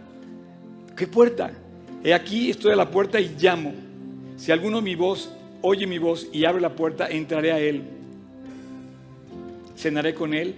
[0.95, 1.51] ¿Qué puerta?
[2.03, 3.73] He aquí estoy a la puerta y llamo.
[4.37, 5.29] Si alguno mi voz
[5.61, 7.83] oye mi voz y abre la puerta, entraré a él.
[9.77, 10.55] Cenaré con él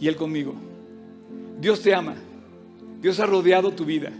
[0.00, 0.54] y él conmigo.
[1.60, 2.16] Dios te ama.
[3.00, 4.10] Dios ha rodeado tu vida.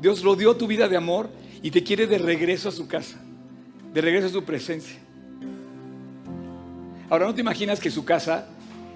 [0.00, 1.30] Dios rodeó tu vida de amor
[1.62, 3.20] y te quiere de regreso a su casa,
[3.94, 4.98] de regreso a su presencia.
[7.12, 8.46] Ahora, ¿no te imaginas que su casa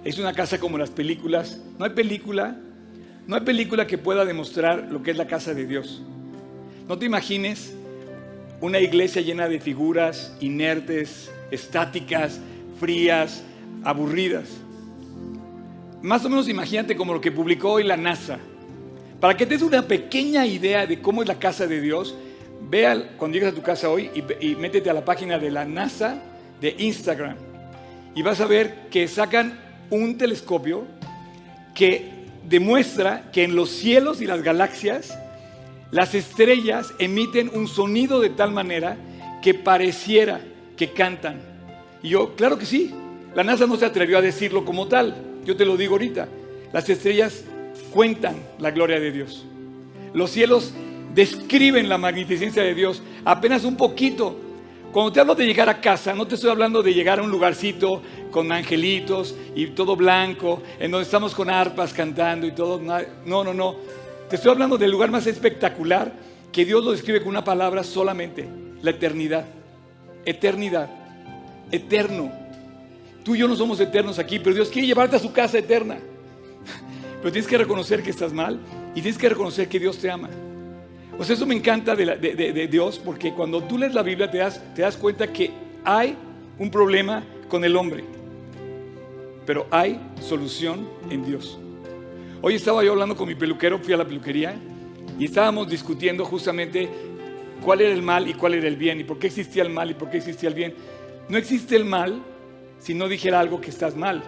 [0.02, 1.60] es una casa como las películas?
[1.78, 2.56] No hay película,
[3.26, 6.02] no hay película que pueda demostrar lo que es la casa de Dios.
[6.88, 7.74] No te imagines
[8.62, 12.40] una iglesia llena de figuras inertes, estáticas,
[12.80, 13.44] frías,
[13.84, 14.48] aburridas.
[16.00, 18.38] Más o menos imagínate como lo que publicó hoy la NASA.
[19.20, 22.16] Para que te des una pequeña idea de cómo es la casa de Dios,
[22.70, 25.66] vea cuando llegues a tu casa hoy y, y métete a la página de la
[25.66, 26.16] NASA
[26.62, 27.45] de Instagram.
[28.16, 30.86] Y vas a ver que sacan un telescopio
[31.74, 32.10] que
[32.48, 35.16] demuestra que en los cielos y las galaxias
[35.90, 38.96] las estrellas emiten un sonido de tal manera
[39.42, 40.40] que pareciera
[40.76, 41.40] que cantan.
[42.02, 42.92] Y yo, claro que sí,
[43.34, 46.28] la NASA no se atrevió a decirlo como tal, yo te lo digo ahorita,
[46.72, 47.44] las estrellas
[47.92, 49.44] cuentan la gloria de Dios.
[50.12, 50.72] Los cielos
[51.14, 54.40] describen la magnificencia de Dios apenas un poquito.
[54.96, 57.30] Cuando te hablo de llegar a casa, no te estoy hablando de llegar a un
[57.30, 62.80] lugarcito con angelitos y todo blanco, en donde estamos con arpas cantando y todo.
[62.80, 63.76] No, no, no.
[64.30, 66.14] Te estoy hablando del lugar más espectacular
[66.50, 68.48] que Dios lo describe con una palabra solamente,
[68.80, 69.44] la eternidad.
[70.24, 70.88] Eternidad.
[71.70, 72.32] Eterno.
[73.22, 75.98] Tú y yo no somos eternos aquí, pero Dios quiere llevarte a su casa eterna.
[77.20, 78.58] Pero tienes que reconocer que estás mal
[78.94, 80.30] y tienes que reconocer que Dios te ama.
[81.24, 84.38] Sea, eso me encanta de- de- de Dios porque cuando tú lees la Biblia te
[84.38, 85.50] das, te das cuenta que
[85.84, 86.16] hay
[86.58, 88.04] un problema con el hombre,
[89.44, 91.58] pero hay solución en Dios.
[92.42, 94.54] Hoy estaba yo hablando con mi peluquero, fui a la peluquería
[95.18, 96.88] y estábamos discutiendo justamente
[97.64, 99.90] cuál era el mal y cuál era el bien y por qué existía el mal
[99.90, 100.74] y por qué existía el bien.
[101.28, 102.20] No existe el mal
[102.78, 104.22] si no dijera algo que estás mal.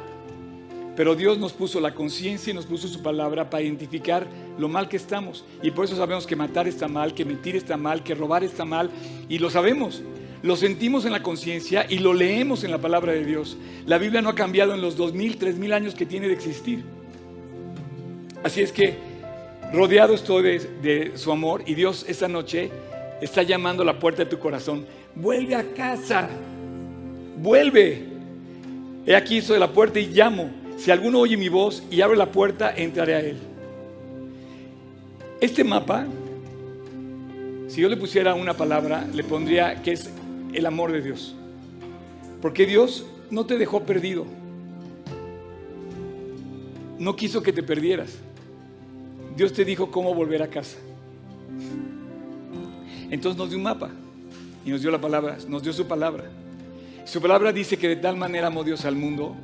[0.98, 4.26] Pero Dios nos puso la conciencia y nos puso su palabra para identificar
[4.58, 5.44] lo mal que estamos.
[5.62, 8.64] Y por eso sabemos que matar está mal, que mentir está mal, que robar está
[8.64, 8.90] mal.
[9.28, 10.02] Y lo sabemos.
[10.42, 13.56] Lo sentimos en la conciencia y lo leemos en la palabra de Dios.
[13.87, 16.34] La Biblia no ha cambiado en los dos mil, tres mil años que tiene de
[16.34, 16.82] existir.
[18.42, 18.96] Así es que
[19.72, 22.72] rodeado estoy de, de su amor y Dios esta noche
[23.22, 24.84] está llamando a la puerta de tu corazón.
[25.14, 26.28] Vuelve a casa.
[27.37, 28.02] Vuelve.
[29.06, 30.66] He aquí estoy a la puerta y llamo.
[30.79, 33.37] Si alguno oye mi voz y abre la puerta, entraré a él.
[35.41, 36.07] Este mapa,
[37.67, 40.09] si yo le pusiera una palabra, le pondría que es
[40.55, 41.35] el amor de Dios.
[42.41, 44.25] Porque Dios no te dejó perdido.
[47.01, 48.17] No quiso que te perdieras.
[49.37, 50.79] Dios te dijo cómo volver a casa.
[53.11, 53.91] Entonces nos dio un mapa
[54.64, 56.31] y nos dio la palabra, nos dio su palabra.
[57.05, 59.35] Su palabra dice que de tal manera amó Dios al mundo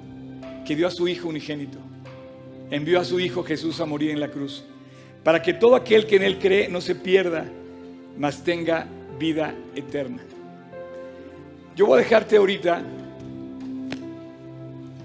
[0.64, 1.79] que dio a su Hijo unigénito.
[2.70, 4.64] Envió a su Hijo Jesús a morir en la cruz,
[5.22, 7.46] para que todo aquel que en Él cree no se pierda,
[8.18, 8.87] mas tenga
[9.18, 10.22] vida eterna.
[11.77, 12.83] Yo voy a dejarte ahorita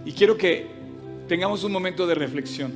[0.06, 0.68] y quiero que
[1.28, 2.72] tengamos un momento de reflexión.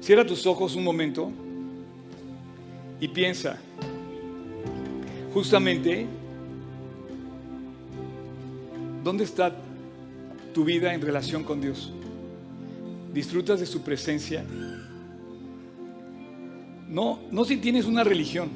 [0.00, 1.32] Cierra tus ojos un momento
[3.00, 3.58] y piensa,
[5.34, 6.06] justamente,
[9.06, 9.54] ¿dónde está
[10.52, 11.92] tu vida en relación con Dios?
[13.14, 14.44] disfrutas de su presencia.
[16.88, 18.50] No, no si tienes una religión.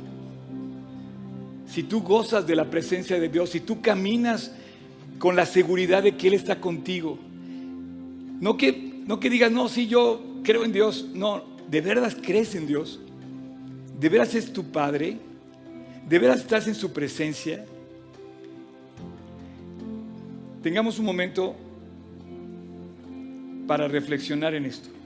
[1.66, 4.52] Si tú gozas de la presencia de Dios, si tú caminas
[5.20, 7.16] con la seguridad de que Él está contigo.
[8.40, 11.06] No que, no que digas, no, si yo creo en Dios.
[11.14, 12.98] No, de verdad crees en Dios.
[14.00, 15.16] De veras es tu Padre.
[16.08, 17.64] De veras estás en su presencia.
[20.62, 21.56] Tengamos un momento
[23.66, 24.99] para reflexionar en esto.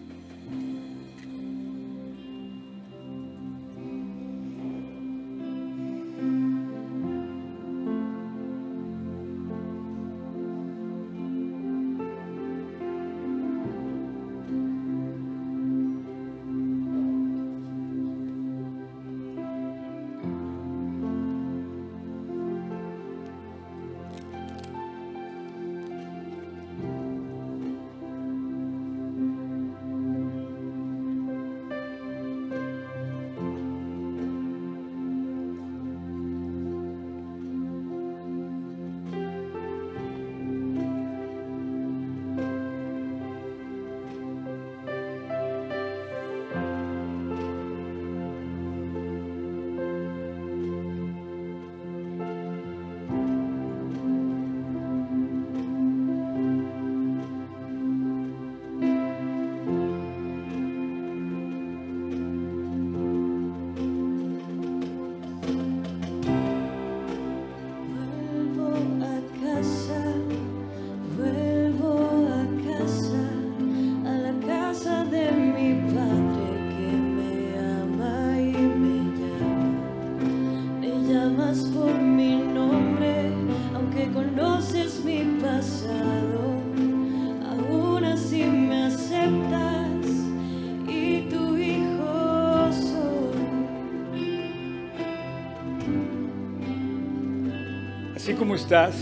[98.65, 98.97] Estás,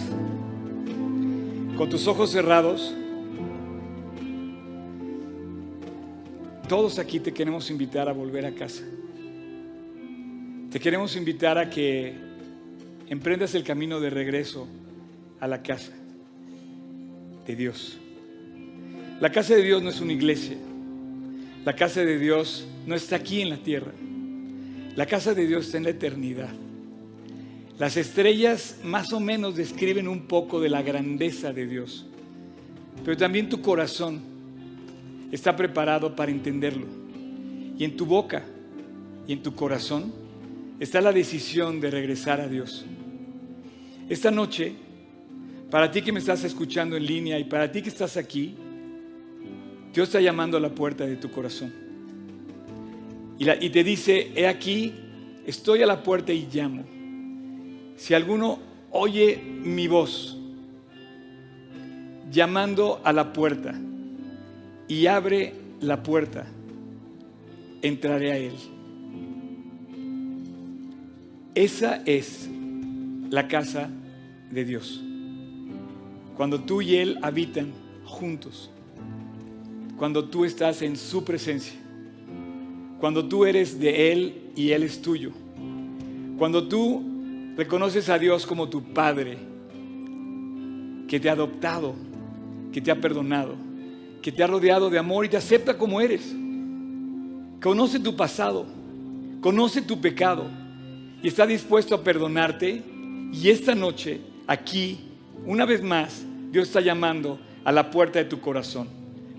[1.76, 2.92] con tus ojos cerrados,
[6.68, 8.82] todos aquí te queremos invitar a volver a casa.
[10.68, 12.12] Te queremos invitar a que
[13.08, 14.66] emprendas el camino de regreso
[15.38, 15.92] a la casa
[17.46, 18.00] de Dios.
[19.20, 20.56] La casa de Dios no es una iglesia.
[21.64, 23.92] La casa de Dios no está aquí en la tierra.
[24.96, 26.52] La casa de Dios está en la eternidad.
[27.82, 32.06] Las estrellas más o menos describen un poco de la grandeza de Dios,
[33.04, 34.20] pero también tu corazón
[35.32, 36.86] está preparado para entenderlo.
[37.76, 38.44] Y en tu boca
[39.26, 40.12] y en tu corazón
[40.78, 42.86] está la decisión de regresar a Dios.
[44.08, 44.74] Esta noche,
[45.68, 48.54] para ti que me estás escuchando en línea y para ti que estás aquí,
[49.92, 51.72] Dios está llamando a la puerta de tu corazón.
[53.40, 54.94] Y, y te dice, he aquí,
[55.44, 57.01] estoy a la puerta y llamo.
[58.02, 58.58] Si alguno
[58.90, 60.36] oye mi voz
[62.32, 63.78] llamando a la puerta
[64.88, 66.44] y abre la puerta,
[67.80, 68.54] entraré a él.
[71.54, 72.50] Esa es
[73.30, 73.88] la casa
[74.50, 75.00] de Dios.
[76.36, 77.70] Cuando tú y Él habitan
[78.04, 78.68] juntos.
[79.96, 81.78] Cuando tú estás en su presencia.
[82.98, 85.30] Cuando tú eres de Él y Él es tuyo.
[86.36, 87.11] Cuando tú
[87.56, 89.38] reconoces a Dios como tu Padre,
[91.08, 91.94] que te ha adoptado,
[92.72, 93.54] que te ha perdonado,
[94.22, 96.34] que te ha rodeado de amor y te acepta como eres.
[97.60, 98.66] Conoce tu pasado,
[99.40, 100.46] conoce tu pecado
[101.22, 102.82] y está dispuesto a perdonarte.
[103.32, 105.00] Y esta noche, aquí,
[105.46, 108.88] una vez más, Dios está llamando a la puerta de tu corazón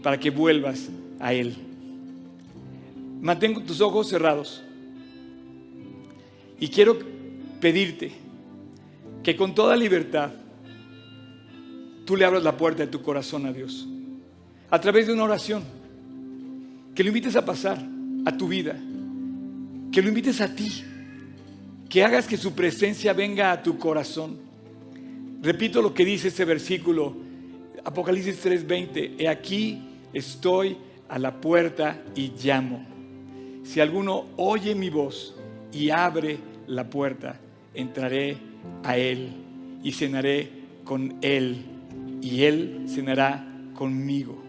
[0.02, 0.90] para que vuelvas
[1.20, 1.56] a Él.
[3.22, 4.64] Mantengo tus ojos cerrados
[6.60, 6.98] y quiero
[7.64, 8.12] pedirte
[9.24, 10.32] que con toda libertad
[12.04, 13.88] tú le abras la puerta de tu corazón a Dios
[14.70, 15.64] a través de una oración.
[16.94, 17.82] Que lo invites a pasar
[18.26, 18.76] a tu vida.
[19.94, 20.84] Que lo invites a ti.
[21.88, 24.38] Que hagas que su presencia venga a tu corazón.
[25.42, 27.16] Repito lo que dice este versículo,
[27.86, 29.16] Apocalipsis 3:20.
[29.20, 29.80] He aquí
[30.12, 30.76] estoy
[31.08, 32.86] a la puerta y llamo.
[33.64, 35.34] Si alguno oye mi voz
[35.72, 37.40] y abre la puerta,
[37.74, 38.38] entraré
[38.84, 39.30] a él
[39.84, 40.50] y cenaré
[40.84, 41.66] con él
[42.22, 44.42] y él cenará conmigo.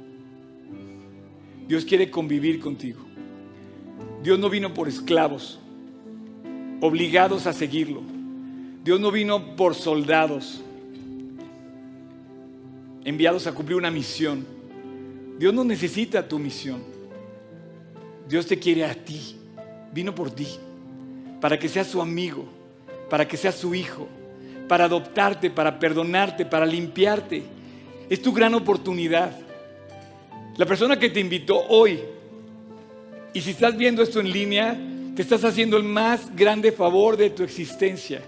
[1.66, 3.00] Dios quiere convivir contigo.
[4.22, 5.58] Dios no vino por esclavos,
[6.80, 8.02] obligados a seguirlo.
[8.84, 10.62] Dios no vino por soldados,
[13.04, 14.46] enviados a cumplir una misión.
[15.38, 16.82] Dios no necesita tu misión.
[18.28, 19.36] Dios te quiere a ti.
[19.92, 20.46] Vino por ti.
[21.40, 22.46] Para que seas su amigo.
[23.08, 24.08] Para que seas su hijo.
[24.68, 27.42] Para adoptarte, para perdonarte, para limpiarte.
[28.08, 29.32] Es tu gran oportunidad.
[30.56, 32.00] La persona que te invitó hoy,
[33.32, 34.78] y si estás viendo esto en línea,
[35.16, 38.22] te estás haciendo el más grande favor de tu existencia.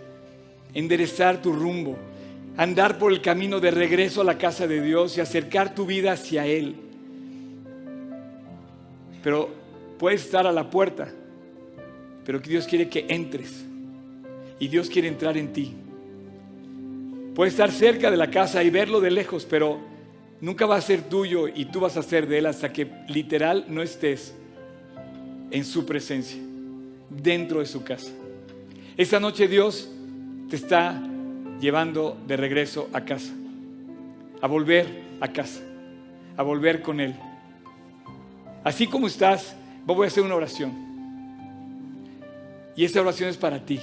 [0.74, 1.97] Enderezar tu rumbo,
[2.57, 6.12] andar por el camino de regreso a la casa de Dios y acercar tu vida
[6.12, 6.77] hacia Él.
[9.22, 9.49] Pero
[9.99, 11.09] puedes estar a la puerta,
[12.24, 13.66] pero Dios quiere que entres
[14.59, 15.74] y Dios quiere entrar en ti.
[17.34, 19.78] Puedes estar cerca de la casa y verlo de lejos, pero
[20.40, 23.66] nunca va a ser tuyo y tú vas a ser de Él hasta que literal
[23.68, 24.34] no estés
[25.50, 26.40] en su presencia,
[27.11, 28.11] dentro de su casa.
[28.96, 29.90] Esta noche Dios
[30.48, 30.98] te está
[31.61, 33.32] llevando de regreso a casa,
[34.40, 34.86] a volver
[35.20, 35.61] a casa,
[36.36, 37.14] a volver con Él.
[38.64, 39.54] Así como estás,
[39.84, 40.72] voy a hacer una oración.
[42.74, 43.80] Y esa oración es para ti.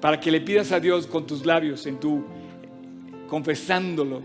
[0.00, 2.24] Para que le pidas a Dios con tus labios, en tu
[3.28, 4.22] confesándolo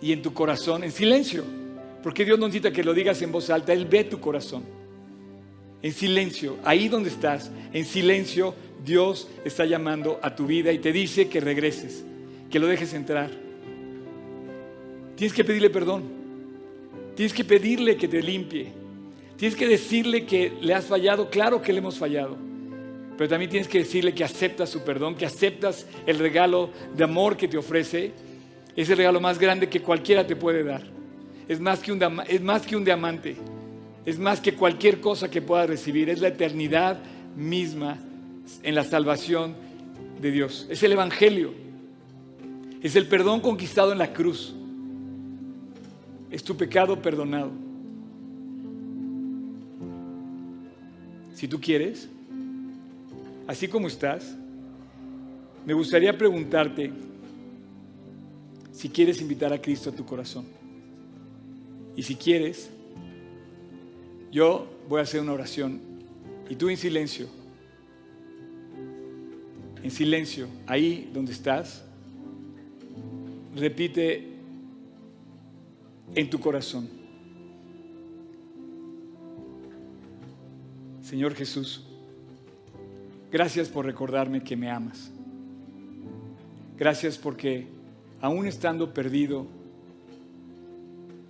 [0.00, 1.44] y en tu corazón, en silencio.
[2.02, 4.62] Porque Dios no necesita que lo digas en voz alta, Él ve tu corazón.
[5.82, 10.92] En silencio, ahí donde estás, en silencio, Dios está llamando a tu vida y te
[10.92, 12.04] dice que regreses,
[12.50, 13.30] que lo dejes entrar.
[15.16, 16.04] Tienes que pedirle perdón.
[17.14, 18.68] Tienes que pedirle que te limpie.
[19.36, 21.30] Tienes que decirle que le has fallado.
[21.30, 22.36] Claro que le hemos fallado.
[23.16, 27.36] Pero también tienes que decirle que aceptas su perdón, que aceptas el regalo de amor
[27.36, 28.12] que te ofrece.
[28.74, 30.82] Es el regalo más grande que cualquiera te puede dar.
[31.48, 33.36] Es más que un, es más que un diamante.
[34.04, 36.10] Es más que cualquier cosa que puedas recibir.
[36.10, 36.98] Es la eternidad
[37.36, 37.98] misma
[38.62, 39.56] en la salvación
[40.20, 40.66] de Dios.
[40.68, 41.54] Es el Evangelio.
[42.82, 44.54] Es el perdón conquistado en la cruz
[46.30, 47.50] es tu pecado perdonado.
[51.34, 52.08] Si tú quieres,
[53.46, 54.34] así como estás,
[55.64, 56.92] me gustaría preguntarte
[58.72, 60.44] si quieres invitar a Cristo a tu corazón.
[61.96, 62.70] Y si quieres,
[64.30, 65.80] yo voy a hacer una oración
[66.48, 67.26] y tú en silencio,
[69.82, 71.84] en silencio, ahí donde estás,
[73.56, 74.28] repite
[76.14, 76.88] en tu corazón.
[81.02, 81.85] Señor Jesús,
[83.36, 85.10] gracias por recordarme que me amas.
[86.78, 87.66] Gracias porque
[88.22, 89.46] aún estando perdido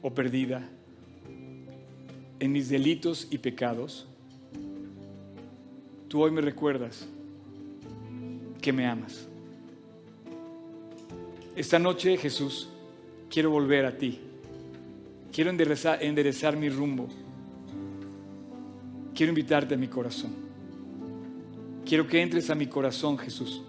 [0.02, 0.62] o perdida
[2.38, 4.06] en mis delitos y pecados,
[6.06, 7.08] tú hoy me recuerdas
[8.62, 9.26] que me amas.
[11.56, 12.68] Esta noche, Jesús,
[13.28, 14.20] quiero volver a ti.
[15.32, 17.08] Quiero enderezar, mi rumbo.
[19.12, 20.45] Quiero invitarte a mi corazón.
[21.86, 23.62] Quiero que entres a mi corazón, Jesús.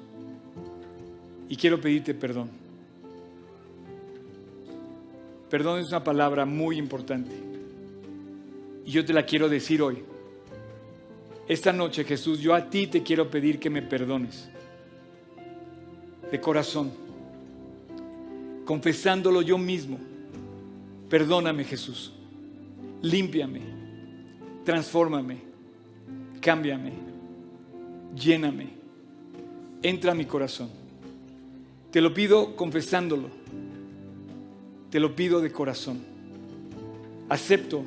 [1.48, 2.50] Y quiero pedirte perdón.
[5.50, 7.32] Perdón es una palabra muy importante.
[8.86, 10.04] Y yo te la quiero decir hoy.
[11.48, 14.50] Esta noche, Jesús, yo a ti te quiero pedir que me perdones.
[16.30, 16.92] De corazón.
[18.66, 19.98] Confesándolo yo mismo
[21.10, 22.12] Perdóname Jesús,
[23.02, 23.62] límpiame,
[24.66, 25.38] transfórmame,
[26.42, 26.92] cámbiame,
[28.18, 28.70] lléname,
[29.82, 30.70] entra a mi corazón.
[31.92, 33.30] Te lo pido confesándolo,
[34.90, 36.02] te lo pido de corazón.
[37.30, 37.84] Acepto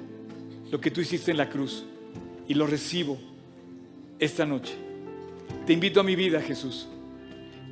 [0.70, 1.84] lo que tú hiciste en la cruz
[2.46, 3.18] y lo recibo
[4.18, 4.74] esta noche.
[5.66, 6.88] Te invito a mi vida, Jesús.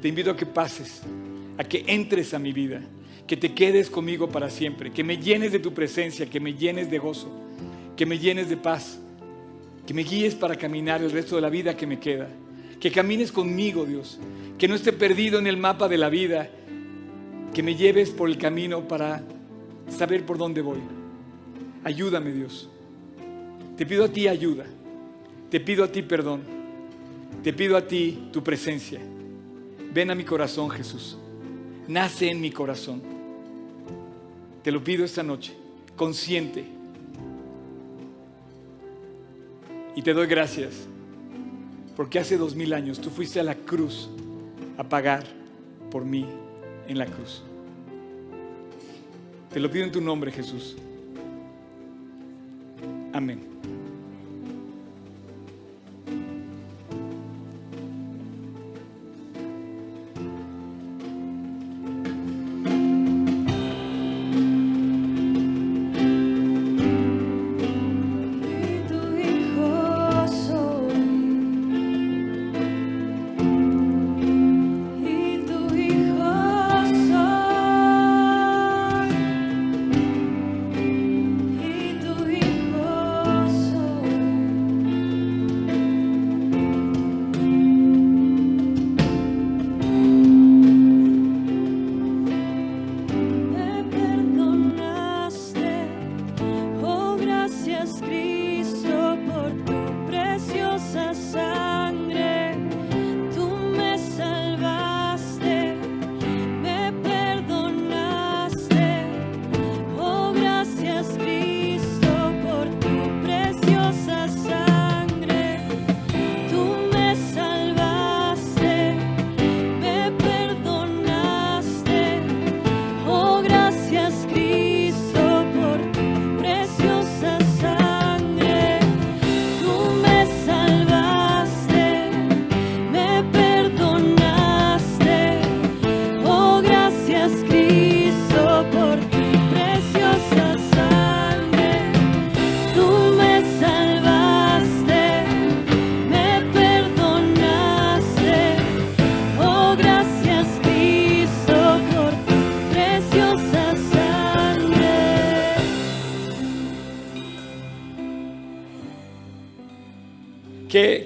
[0.01, 1.03] Te invito a que pases,
[1.57, 2.83] a que entres a mi vida
[3.29, 6.91] que te quedes conmigo para siempre, que me llenes de tu presencia, que me llenes
[6.91, 7.29] de gozo,
[7.95, 8.99] que me llenes de paz,
[9.87, 12.29] que me guíes para caminar el resto de la vida que me queda,
[12.81, 14.19] que camines conmigo, Dios,
[14.57, 16.49] que no esté perdido en el mapa de la vida,
[17.53, 19.23] que me lleves por el camino para
[19.89, 20.79] saber por dónde voy.
[21.85, 22.69] Ayúdame, Dios.
[23.77, 24.67] Te pido a ti ayuda,
[25.51, 26.43] te pido a ti perdón,
[27.43, 29.01] te pido a ti tu presencia.
[29.93, 31.17] Ven a mi corazón, Jesús.
[31.87, 33.01] Nace en mi corazón.
[34.63, 35.55] Te lo pido esta noche,
[35.97, 36.65] consciente.
[39.97, 40.87] Y te doy gracias,
[41.99, 44.09] porque hace dos mil años tú fuiste a la cruz
[44.77, 45.25] a pagar
[45.91, 46.25] por mí
[46.87, 47.43] en la cruz.
[49.53, 50.77] Te lo pido en tu nombre, Jesús.
[53.13, 53.41] Amén.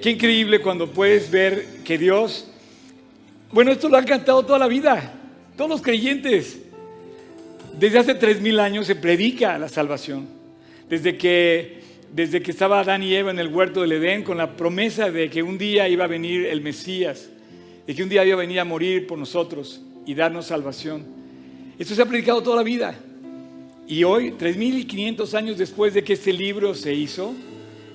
[0.03, 2.45] Qué, increíble cuando puedes ver que Dios,
[3.53, 5.13] bueno, esto lo han cantado toda la vida,
[5.55, 6.59] todos los creyentes.
[7.79, 10.27] Desde hace tres mil años se predica la salvación.
[10.89, 11.79] Desde que,
[12.11, 15.29] desde que estaba Adán y Eva en el huerto del Edén con la promesa de
[15.29, 17.29] que un día iba a venir el Mesías,
[17.87, 21.05] de que un día iba a venir a morir por nosotros y darnos salvación.
[21.79, 22.93] Esto se ha predicado toda la vida.
[23.87, 27.33] Y hoy, 3.500 años después de que este libro se hizo,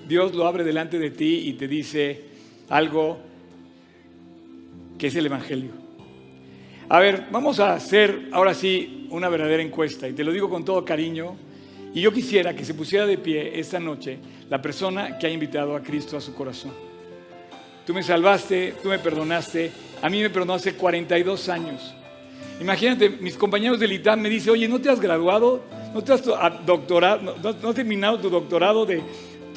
[0.09, 2.22] Dios lo abre delante de ti y te dice
[2.70, 3.18] algo
[4.98, 5.70] que es el Evangelio.
[6.88, 10.64] A ver, vamos a hacer ahora sí una verdadera encuesta y te lo digo con
[10.64, 11.36] todo cariño.
[11.92, 15.76] Y yo quisiera que se pusiera de pie esta noche la persona que ha invitado
[15.76, 16.72] a Cristo a su corazón.
[17.86, 21.94] Tú me salvaste, tú me perdonaste, a mí me perdonó hace 42 años.
[22.61, 25.62] Imagínate, mis compañeros del ITAM me dicen, oye, ¿no te has graduado?
[25.94, 26.22] ¿No te has
[26.64, 27.36] doctorado?
[27.42, 29.02] ¿No, no has terminado tu doctorado de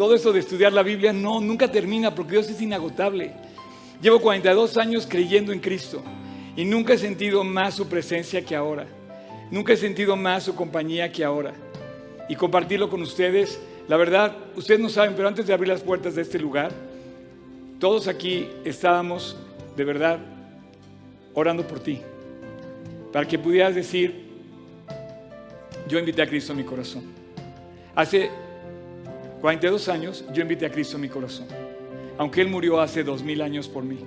[0.02, 1.14] todo eso de estudiar la Biblia?
[1.14, 3.34] No, nunca termina porque Dios es inagotable.
[4.02, 6.02] Llevo 42 años creyendo en Cristo
[6.56, 8.88] y nunca he sentido más su presencia que ahora.
[9.52, 11.54] Nunca he sentido más su compañía que ahora.
[12.28, 16.16] Y compartirlo con ustedes, la verdad, ustedes no saben, pero antes de abrir las puertas
[16.16, 16.72] de este lugar,
[17.78, 19.38] todos aquí estábamos
[19.78, 20.18] de verdad
[21.36, 22.02] orando por ti,
[23.14, 24.32] para que pudieras decir,
[25.88, 27.04] yo invité a Cristo a mi corazón.
[27.94, 28.32] Hace
[29.42, 31.48] 42 años yo invité a Cristo a mi corazón,
[32.18, 34.00] aunque Él murió hace 2000 años por mí.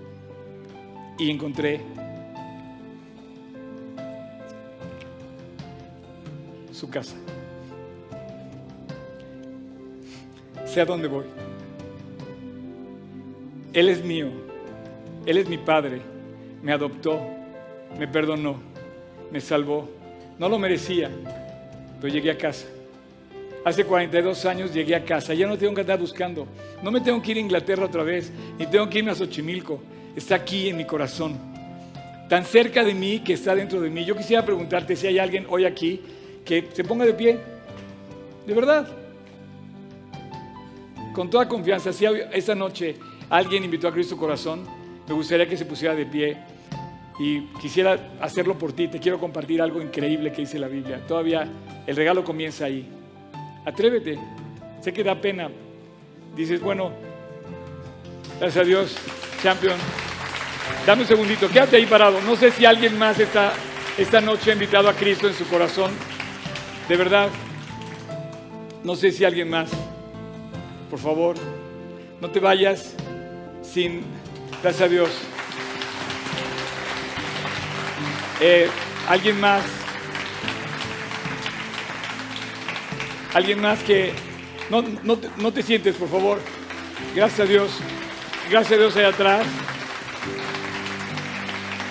[1.18, 1.80] Y encontré
[6.72, 7.14] su casa.
[10.64, 11.24] Sé a dónde voy.
[13.72, 14.28] Él es mío.
[15.24, 16.00] Él es mi padre.
[16.62, 17.20] Me adoptó.
[17.96, 18.56] Me perdonó.
[19.30, 19.88] Me salvó.
[20.36, 21.10] No lo merecía,
[22.00, 22.66] pero llegué a casa.
[23.64, 25.32] Hace 42 años llegué a casa.
[25.32, 26.46] Ya no tengo que andar buscando.
[26.82, 28.30] No me tengo que ir a Inglaterra otra vez.
[28.58, 29.80] Ni tengo que irme a Xochimilco.
[30.14, 31.38] Está aquí en mi corazón.
[32.28, 34.04] Tan cerca de mí que está dentro de mí.
[34.04, 36.02] Yo quisiera preguntarte si hay alguien hoy aquí
[36.44, 37.38] que se ponga de pie.
[38.46, 38.86] De verdad.
[41.14, 41.90] Con toda confianza.
[41.90, 42.96] Si esta noche
[43.30, 44.64] alguien invitó a Cristo corazón,
[45.08, 46.36] me gustaría que se pusiera de pie.
[47.18, 48.88] Y quisiera hacerlo por ti.
[48.88, 51.00] Te quiero compartir algo increíble que dice la Biblia.
[51.08, 51.48] Todavía
[51.86, 52.86] el regalo comienza ahí.
[53.64, 54.18] Atrévete.
[54.80, 55.50] Sé que da pena.
[56.36, 56.92] Dices, bueno,
[58.38, 58.96] gracias a Dios,
[59.42, 59.76] champion.
[60.86, 62.20] Dame un segundito, quédate ahí parado.
[62.22, 63.52] No sé si alguien más está
[63.96, 65.92] esta noche ha invitado a Cristo en su corazón.
[66.88, 67.28] De verdad,
[68.82, 69.70] no sé si alguien más.
[70.90, 71.36] Por favor,
[72.20, 72.94] no te vayas
[73.62, 74.02] sin,
[74.62, 75.10] gracias a Dios.
[78.40, 78.68] Eh,
[79.08, 79.62] ¿Alguien más?
[83.34, 84.12] ¿Alguien más que...
[84.70, 86.38] No, no, no te sientes, por favor.
[87.14, 87.70] Gracias a Dios.
[88.48, 89.46] Gracias a Dios allá atrás.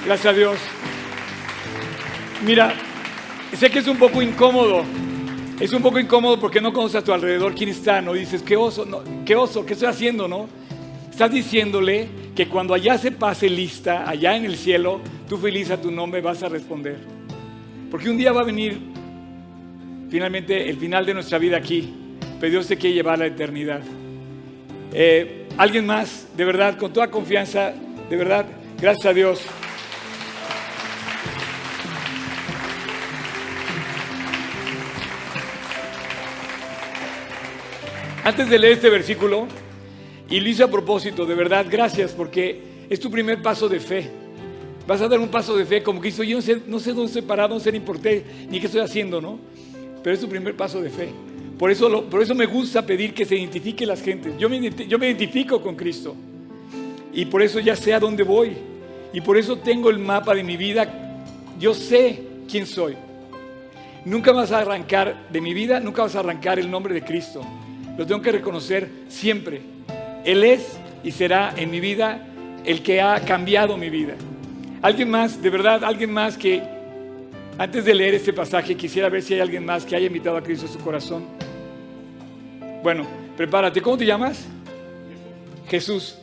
[0.05, 0.57] Gracias a Dios.
[2.45, 2.73] Mira,
[3.57, 4.83] sé que es un poco incómodo.
[5.59, 8.13] Es un poco incómodo porque no conoces a tu alrededor quién está, ¿no?
[8.13, 10.49] dices, qué oso, no, qué oso, ¿qué estoy haciendo, no?
[11.09, 15.79] Estás diciéndole que cuando allá se pase lista, allá en el cielo, tú feliz a
[15.79, 16.97] tu nombre vas a responder.
[17.91, 18.79] Porque un día va a venir
[20.13, 21.91] finalmente el final de nuestra vida aquí,
[22.39, 23.81] pero Dios te quiere llevar a la eternidad.
[24.93, 27.73] Eh, Alguien más, de verdad, con toda confianza,
[28.11, 28.45] de verdad,
[28.79, 29.41] gracias a Dios.
[38.23, 39.47] Antes de leer este versículo,
[40.29, 44.11] y lo hice a propósito, de verdad, gracias, porque es tu primer paso de fe.
[44.85, 46.37] Vas a dar un paso de fe, como que hizo, yo
[46.67, 49.39] no sé, dónde estoy parado, no sé ni por qué, ni qué estoy haciendo, ¿no?
[50.03, 51.09] Pero es tu primer paso de fe.
[51.57, 54.37] Por eso, por eso me gusta pedir que se identifique las gentes.
[54.37, 56.15] Yo me, yo me identifico con Cristo.
[57.13, 58.51] Y por eso ya sé a dónde voy.
[59.13, 61.21] Y por eso tengo el mapa de mi vida.
[61.59, 62.95] Yo sé quién soy.
[64.05, 67.41] Nunca vas a arrancar de mi vida, nunca vas a arrancar el nombre de Cristo.
[67.97, 69.61] Lo tengo que reconocer siempre.
[70.25, 72.27] Él es y será en mi vida
[72.65, 74.15] el que ha cambiado mi vida.
[74.81, 76.61] Alguien más, de verdad, alguien más que
[77.57, 80.43] antes de leer este pasaje quisiera ver si hay alguien más que haya invitado a
[80.43, 81.25] Cristo a su corazón.
[82.81, 83.81] Bueno, prepárate.
[83.81, 84.45] ¿Cómo te llamas?
[85.69, 86.17] Jesús.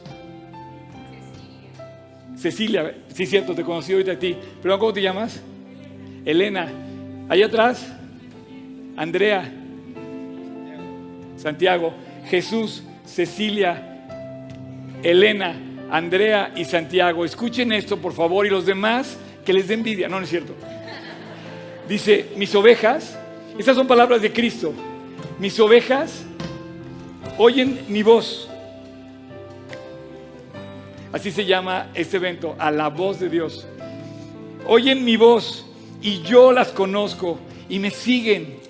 [2.37, 2.95] Cecilia.
[3.15, 4.37] Sí, cierto, te conocí ahorita a ti.
[4.63, 5.41] Pero ¿cómo te llamas?
[6.25, 6.69] Elena.
[7.29, 7.91] Allá atrás.
[8.97, 9.51] Andrea.
[11.37, 11.95] Santiago.
[12.29, 12.83] Jesús.
[13.05, 14.05] Cecilia.
[15.03, 15.55] Elena.
[15.91, 17.25] Andrea y Santiago.
[17.25, 18.47] Escuchen esto, por favor.
[18.47, 20.09] Y los demás, que les dé envidia.
[20.09, 20.55] No, no es cierto.
[21.91, 23.19] Dice, mis ovejas.
[23.59, 24.73] Estas son palabras de Cristo.
[25.41, 26.23] Mis ovejas
[27.37, 28.49] oyen mi voz.
[31.13, 33.67] Así se llama este evento, a la voz de Dios.
[34.69, 35.67] Oyen mi voz
[36.01, 38.61] y yo las conozco y me siguen.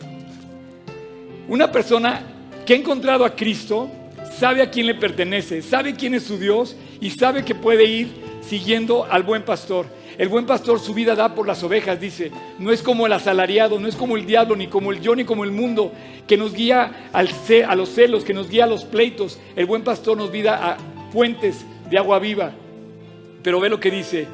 [1.46, 2.22] Una persona
[2.64, 3.90] que ha encontrado a Cristo
[4.38, 8.08] sabe a quién le pertenece, sabe quién es su Dios y sabe que puede ir
[8.40, 9.99] siguiendo al buen pastor.
[10.20, 12.30] El buen pastor su vida da por las ovejas, dice.
[12.58, 15.24] No es como el asalariado, no es como el diablo, ni como el yo, ni
[15.24, 15.92] como el mundo,
[16.26, 17.30] que nos guía al
[17.66, 19.40] a los celos, que nos guía a los pleitos.
[19.56, 20.76] El buen pastor nos guía a
[21.10, 22.52] fuentes de agua viva.
[23.42, 24.26] Pero ve lo que dice.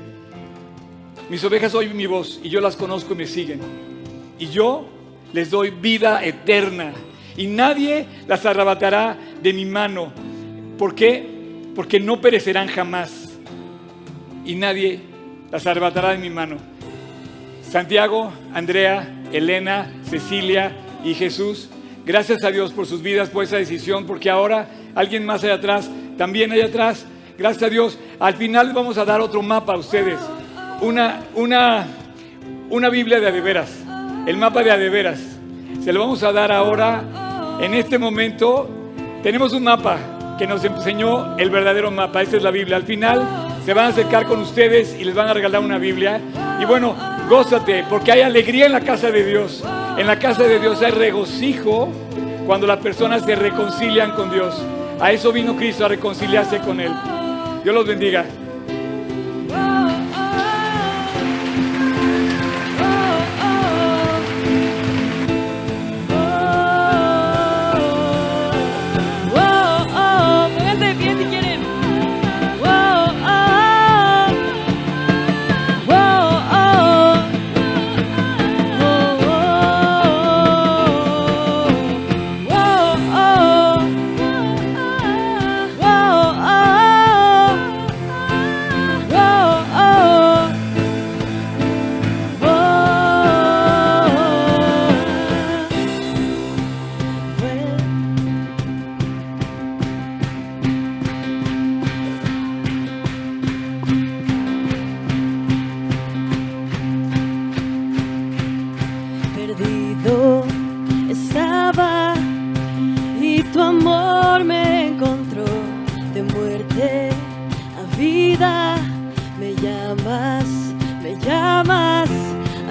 [1.30, 3.60] Mis ovejas oyen mi voz y yo las conozco y me siguen.
[4.40, 4.88] Y yo
[5.32, 6.94] les doy vida eterna.
[7.36, 10.10] Y nadie las arrebatará de mi mano.
[10.78, 11.24] ¿Por qué?
[11.76, 13.38] Porque no perecerán jamás.
[14.44, 15.14] Y nadie
[15.50, 16.56] las arrebatará de mi mano.
[17.68, 20.72] Santiago, Andrea, Elena, Cecilia
[21.04, 21.68] y Jesús,
[22.04, 25.90] gracias a Dios por sus vidas, por esa decisión, porque ahora alguien más allá atrás,
[26.16, 30.18] también allá atrás, gracias a Dios, al final vamos a dar otro mapa a ustedes,
[30.80, 31.86] una, una,
[32.70, 33.70] una Biblia de adeveras,
[34.26, 35.20] el mapa de adeveras.
[35.82, 38.68] Se lo vamos a dar ahora, en este momento,
[39.22, 39.98] tenemos un mapa
[40.38, 42.76] que nos enseñó el verdadero mapa, esta es la Biblia.
[42.76, 46.20] Al final se van a acercar con ustedes y les van a regalar una Biblia.
[46.60, 46.94] Y bueno,
[47.28, 49.64] gózate, porque hay alegría en la casa de Dios.
[49.98, 51.88] En la casa de Dios hay regocijo
[52.46, 54.62] cuando las personas se reconcilian con Dios.
[55.00, 56.92] A eso vino Cristo, a reconciliarse con Él.
[57.64, 58.24] Dios los bendiga.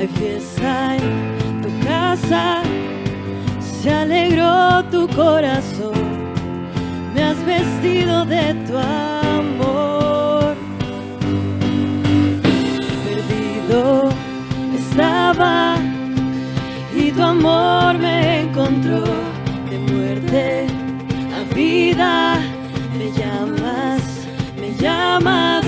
[0.06, 2.62] Hay fiesta en tu casa,
[3.60, 5.94] se alegró tu corazón,
[7.14, 10.56] me has vestido de tu amor.
[13.06, 14.10] Perdido
[14.78, 15.78] estaba
[16.96, 19.04] y tu amor me encontró
[19.70, 20.68] de muerte
[21.36, 22.40] a vida.
[22.98, 24.02] Me llamas,
[24.60, 25.66] me llamas,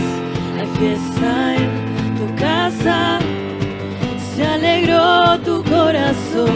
[0.59, 3.19] hay fiesta en tu casa,
[4.37, 6.51] se alegró tu corazón,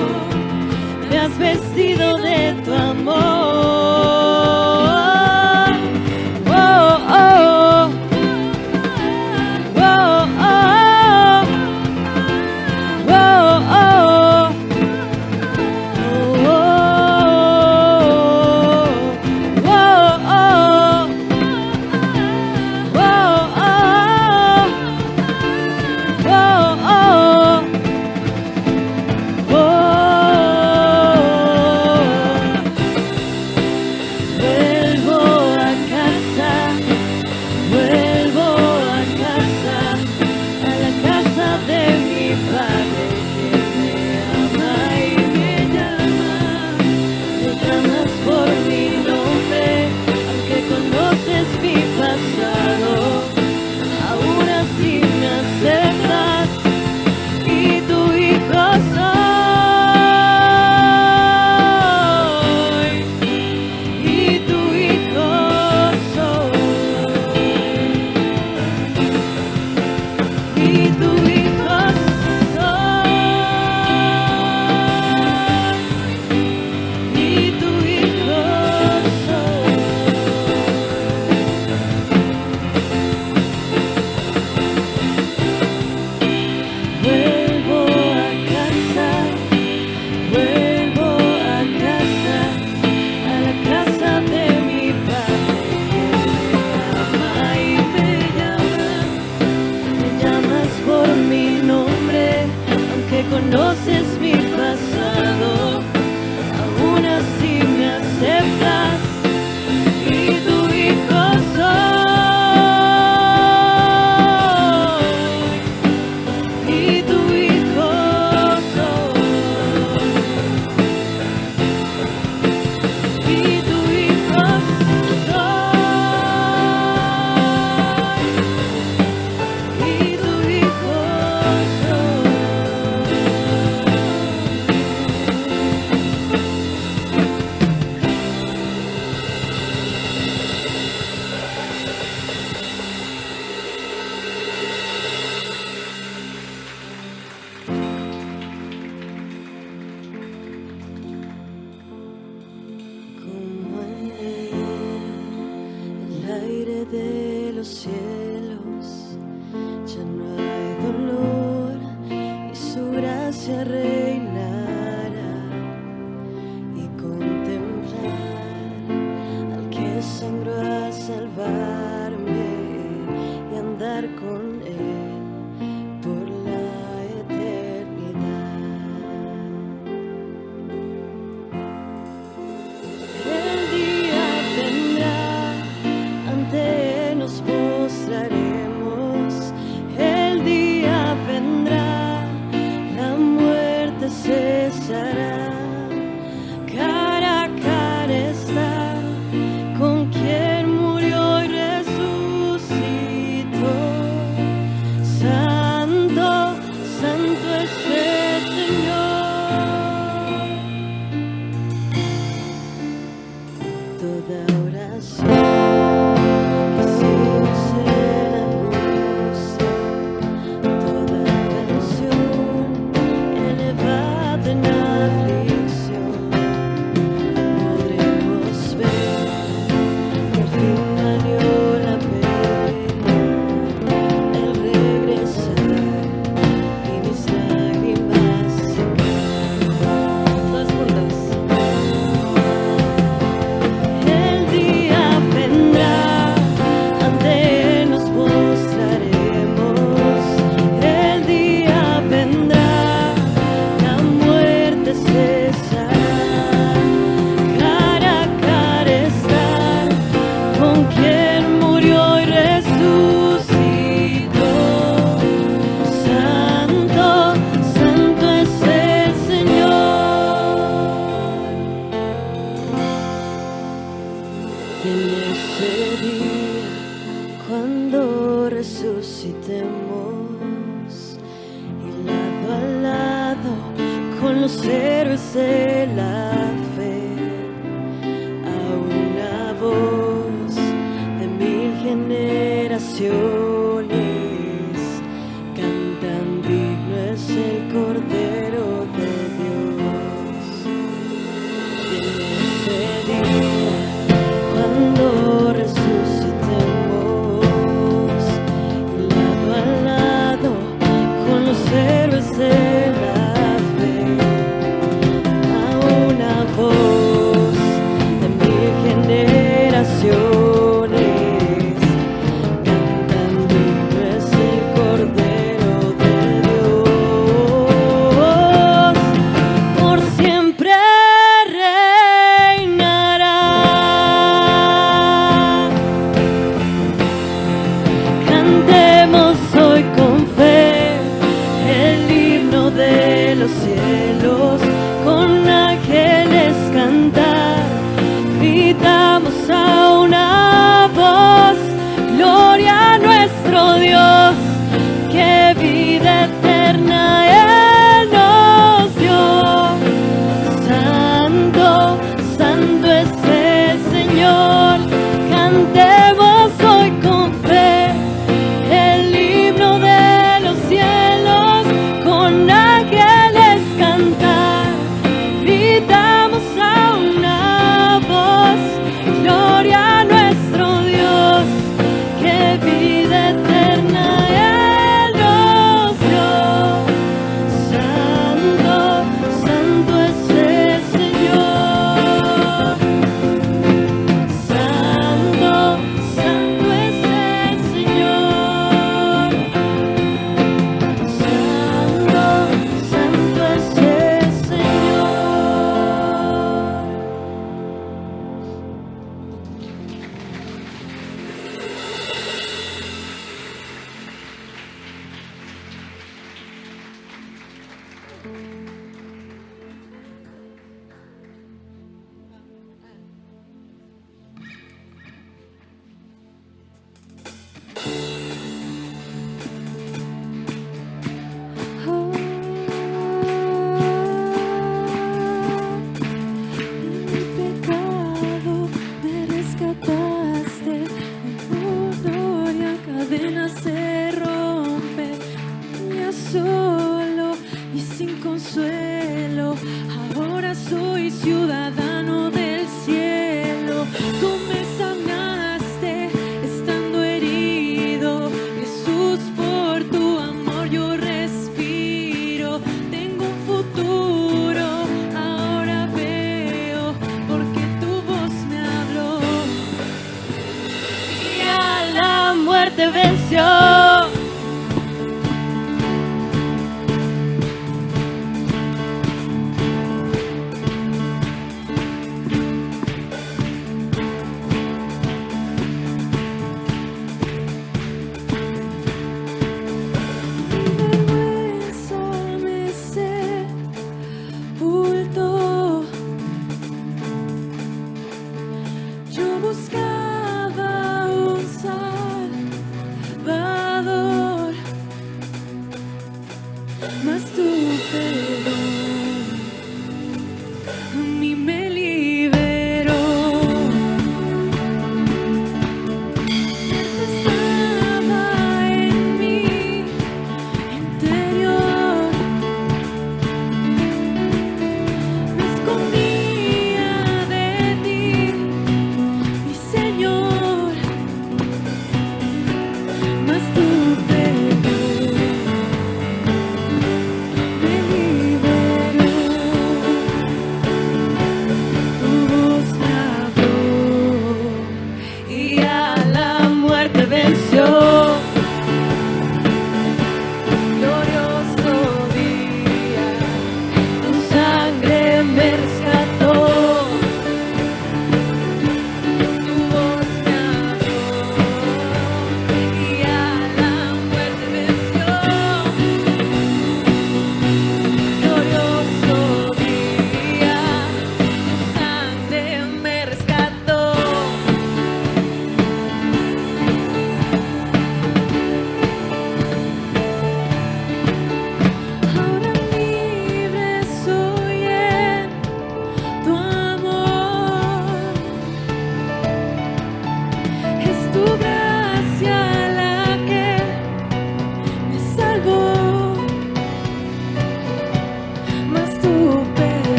[1.09, 3.80] me has vestido de tu amor.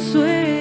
[0.00, 0.60] Me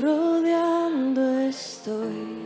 [0.00, 2.44] rodeando estoy.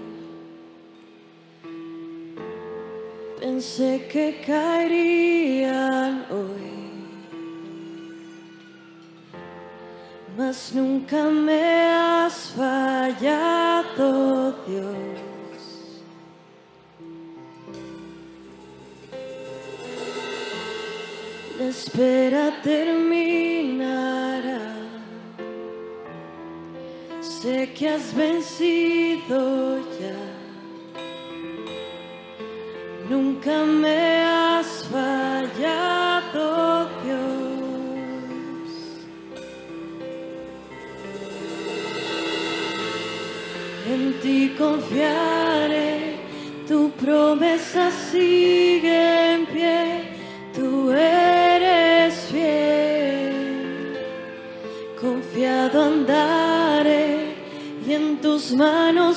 [3.40, 6.68] Pensé que caerían hoy,
[10.36, 14.02] mas nunca me has fallado,
[14.66, 16.02] Dios.
[21.58, 24.17] La espera termina.
[27.78, 30.16] que has vencido ya,
[33.08, 38.70] nunca me has fallado, Dios.
[43.86, 46.16] En ti confiaré,
[46.66, 48.57] tu promesa sí.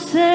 [0.02, 0.31] você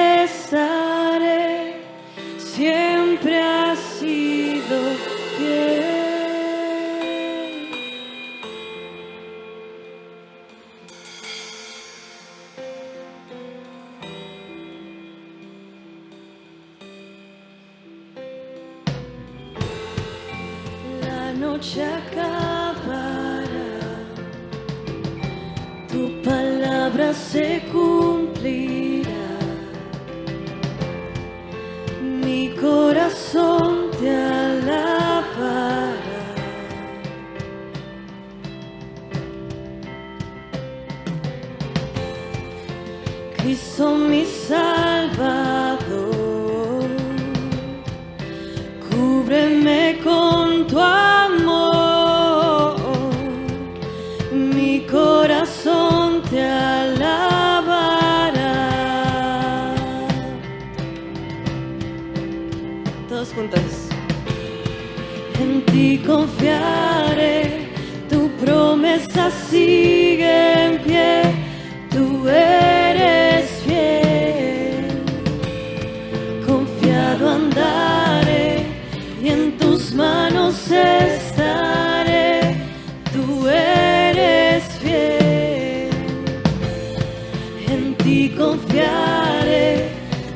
[88.29, 89.89] confiaré,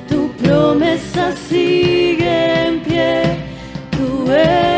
[0.07, 3.23] tu promesa sigue en pie,
[3.91, 4.70] tú eres.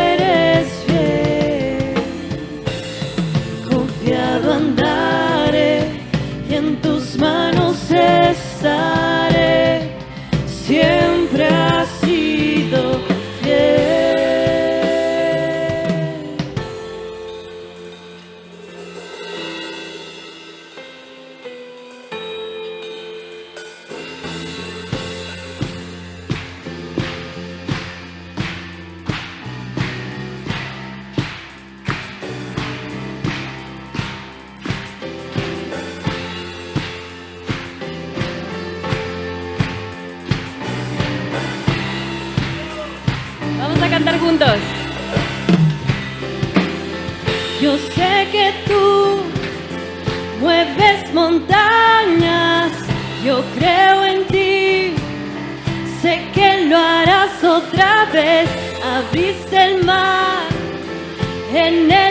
[58.12, 58.50] vez
[58.84, 60.48] abriste el mar
[61.54, 62.03] en el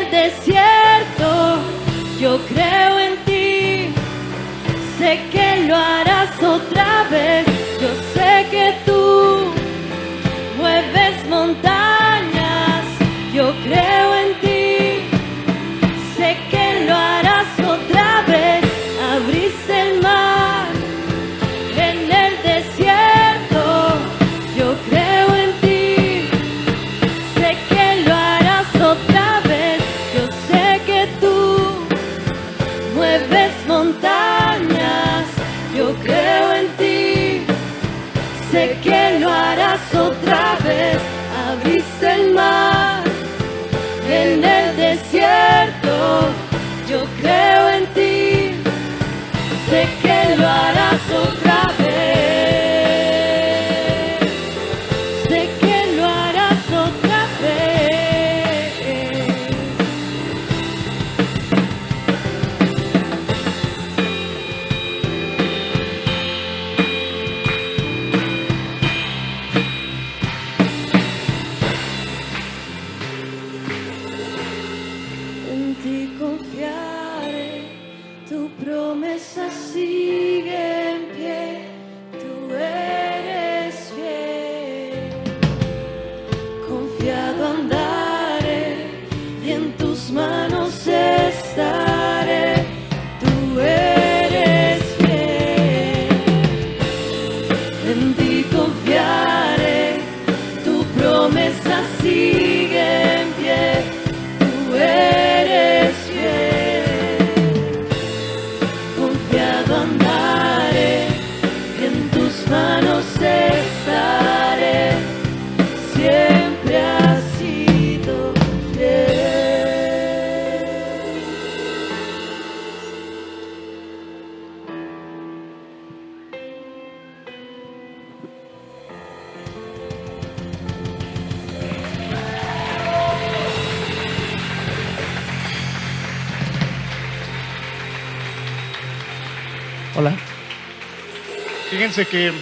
[141.92, 142.32] Fíjense que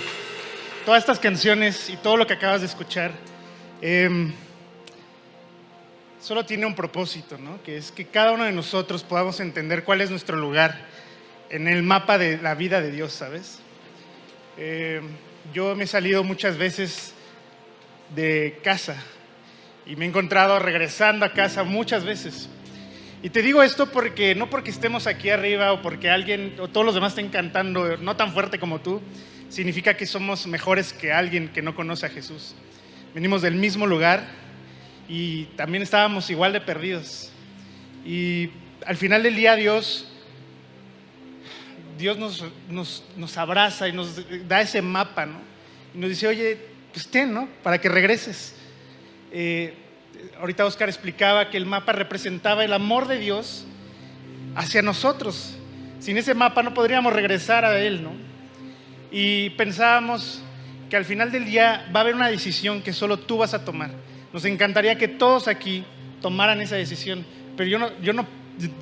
[0.86, 3.10] todas estas canciones y todo lo que acabas de escuchar
[3.82, 4.32] em,
[6.20, 7.60] solo tiene un propósito, ¿no?
[7.64, 10.86] Que es que cada uno de nosotros podamos entender cuál es nuestro lugar
[11.48, 13.58] en el mapa de la vida de Dios, ¿sabes?
[14.56, 15.08] Em,
[15.52, 17.12] yo me he salido muchas veces
[18.14, 19.02] de casa
[19.84, 22.48] y me he encontrado regresando a casa muchas veces.
[23.20, 26.86] Y te digo esto porque no porque estemos aquí arriba o porque alguien o todos
[26.86, 29.02] los demás estén cantando no tan fuerte como tú,
[29.50, 32.54] significa que somos mejores que alguien que no conoce a Jesús.
[33.14, 34.24] Venimos del mismo lugar
[35.08, 37.30] y también estábamos igual de perdidos.
[38.06, 38.50] Y
[38.86, 40.06] al final del día Dios
[42.00, 45.38] Dios nos, abraza y nos da ese mapa, ¿no?
[45.94, 46.58] Y nos dice, oye,
[46.94, 47.46] pues ten, ¿no?
[47.62, 48.54] Para que regreses.
[49.30, 49.74] Eh,
[50.38, 53.66] ahorita Oscar explicaba que el mapa representaba el amor de Dios
[54.54, 55.56] hacia nosotros.
[55.98, 58.29] Sin ese mapa no podríamos regresar a Él, ¿no?
[59.10, 60.42] Y pensábamos
[60.88, 63.64] que al final del día va a haber una decisión que solo tú vas a
[63.64, 63.90] tomar.
[64.32, 65.84] Nos encantaría que todos aquí
[66.20, 67.24] tomaran esa decisión,
[67.56, 68.26] pero yo, no, yo, no,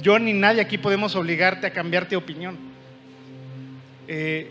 [0.03, 2.57] yo ni nadie aquí podemos obligarte a cambiarte de opinión.
[4.09, 4.51] Eh,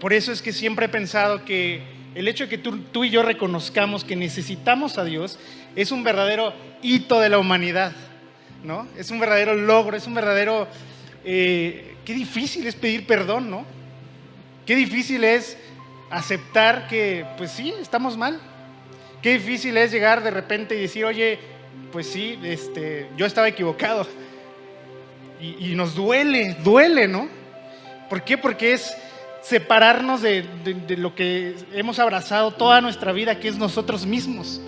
[0.00, 1.82] por eso es que siempre he pensado que
[2.14, 5.38] el hecho de que tú, y yo reconozcamos que necesitamos a Dios
[5.76, 6.52] es un verdadero
[6.82, 7.92] hito de la humanidad,
[8.64, 8.86] ¿no?
[8.98, 10.68] Es un verdadero logro, es un verdadero...
[11.24, 13.64] Eh, qué difícil es pedir perdón, ¿no?
[14.66, 15.56] Qué difícil es
[16.10, 18.38] aceptar que, pues sí, estamos mal.
[19.20, 21.38] Qué difícil es llegar de repente y decir, oye,
[21.90, 24.06] pues sí, este, yo estaba equivocado.
[25.40, 27.28] Y, y nos duele, duele, ¿no?
[28.08, 28.38] ¿Por qué?
[28.38, 28.96] Porque es
[29.42, 34.60] separarnos de, de, de, lo que hemos abrazado toda nuestra vida, que es nosotros mismos.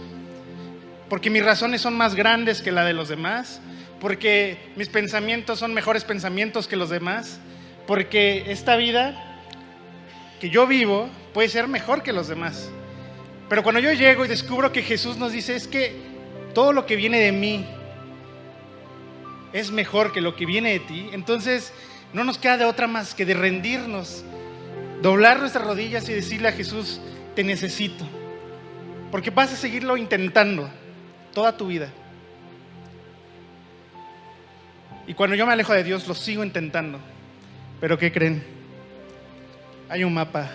[1.08, 3.60] Porque mis razones son más grandes que la de los demás,
[4.00, 7.38] porque mis pensamientos son mejores pensamientos que los demás,
[7.86, 9.34] porque esta vida
[10.40, 12.70] que yo vivo puede ser mejor que los demás.
[13.48, 15.94] Pero cuando yo llego y descubro que Jesús nos dice, es que
[16.55, 17.66] todo lo que viene de mí
[19.52, 21.73] es mejor que lo que viene de ti, entonces
[22.12, 24.24] no nos queda de otra más que de rendirnos
[25.05, 26.98] doblar nuestras rodillas y decirle a Jesús,
[27.35, 28.06] te necesito.
[29.11, 30.70] Porque vas a seguirlo intentando
[31.35, 31.90] toda tu vida.
[35.06, 36.98] Y cuando yo me alejo de Dios, lo sigo intentando.
[37.82, 38.53] Pero ¿qué creen?
[39.94, 40.50] Hay un mapa.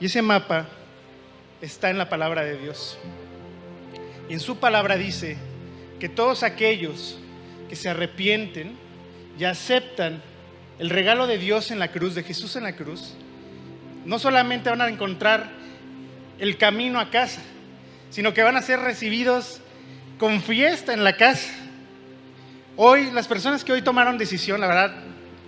[0.00, 0.66] Y ese mapa
[1.60, 2.98] está en la palabra de Dios.
[4.28, 5.36] Y en su palabra dice
[6.00, 7.20] que todos aquellos
[7.68, 8.76] que se arrepienten
[9.38, 10.20] y aceptan
[10.80, 13.14] el regalo de Dios en la cruz, de Jesús en la cruz,
[14.04, 15.48] no solamente van a encontrar
[16.40, 17.42] el camino a casa,
[18.10, 19.60] sino que van a ser recibidos
[20.18, 21.48] con fiesta en la casa.
[22.76, 24.96] Hoy, las personas que hoy tomaron decisión, la verdad,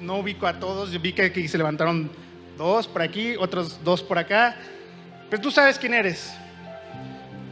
[0.00, 2.22] no ubico a todos, yo vi que aquí se levantaron
[2.56, 4.56] dos por aquí, otros dos por acá,
[5.30, 6.34] pero tú sabes quién eres.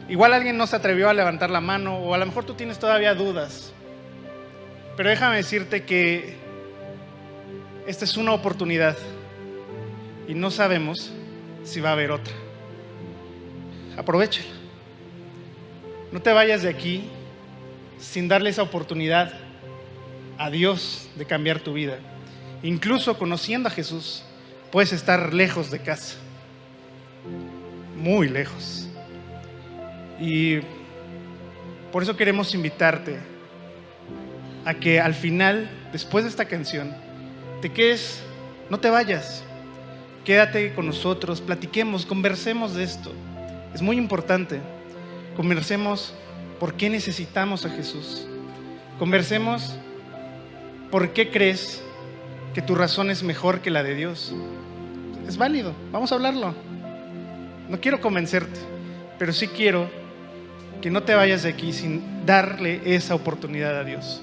[0.09, 2.79] Igual alguien no se atrevió a levantar la mano o a lo mejor tú tienes
[2.79, 3.71] todavía dudas,
[4.97, 6.35] pero déjame decirte que
[7.87, 8.97] esta es una oportunidad
[10.27, 11.11] y no sabemos
[11.63, 12.33] si va a haber otra.
[13.97, 14.49] Aprovechala.
[16.11, 17.09] No te vayas de aquí
[17.99, 19.33] sin darle esa oportunidad
[20.37, 21.99] a Dios de cambiar tu vida.
[22.63, 24.23] Incluso conociendo a Jesús,
[24.71, 26.15] puedes estar lejos de casa.
[27.97, 28.87] Muy lejos.
[30.19, 30.59] Y
[31.91, 33.17] por eso queremos invitarte
[34.65, 36.95] a que al final, después de esta canción,
[37.61, 38.21] te quedes,
[38.69, 39.43] no te vayas,
[40.23, 43.11] quédate con nosotros, platiquemos, conversemos de esto.
[43.73, 44.59] Es muy importante.
[45.35, 46.13] Conversemos
[46.59, 48.27] por qué necesitamos a Jesús.
[48.99, 49.75] Conversemos
[50.91, 51.81] por qué crees
[52.53, 54.33] que tu razón es mejor que la de Dios.
[55.31, 56.53] Es válido, vamos a hablarlo.
[57.69, 58.59] No quiero convencerte,
[59.17, 59.89] pero sí quiero
[60.81, 64.21] que no te vayas de aquí sin darle esa oportunidad a Dios.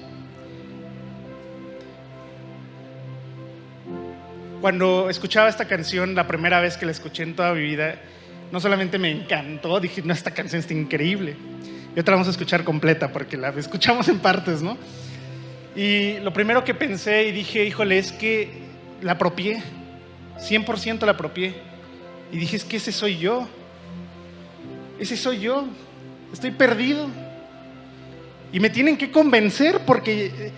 [4.61, 7.95] Cuando escuchaba esta canción, la primera vez que la escuché en toda mi vida,
[8.51, 11.35] no solamente me encantó, dije, no, esta canción está increíble.
[11.95, 14.77] Y otra vamos a escuchar completa porque la escuchamos en partes, ¿no?
[15.75, 18.51] Y lo primero que pensé y dije, híjole, es que
[19.01, 19.63] la apropié,
[20.39, 21.55] 100% la apropié.
[22.31, 23.47] Y dije, es que ese soy yo,
[24.99, 25.67] ese soy yo,
[26.31, 27.07] estoy perdido.
[28.51, 30.51] Y me tienen que convencer porque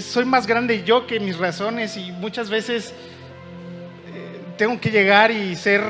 [0.00, 5.54] soy más grande yo que mis razones y muchas veces eh, tengo que llegar y
[5.56, 5.82] ser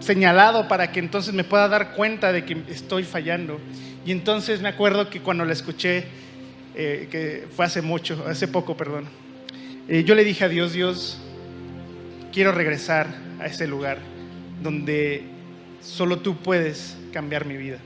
[0.00, 3.60] señalado para que entonces me pueda dar cuenta de que estoy fallando.
[4.04, 6.04] Y entonces me acuerdo que cuando la escuché,
[6.74, 9.08] eh, que fue hace mucho, hace poco, perdón,
[9.88, 11.18] yo le dije a Dios, Dios,
[12.32, 13.08] quiero regresar
[13.40, 13.98] a ese lugar
[14.62, 15.24] donde
[15.80, 17.78] solo tú puedes cambiar mi vida.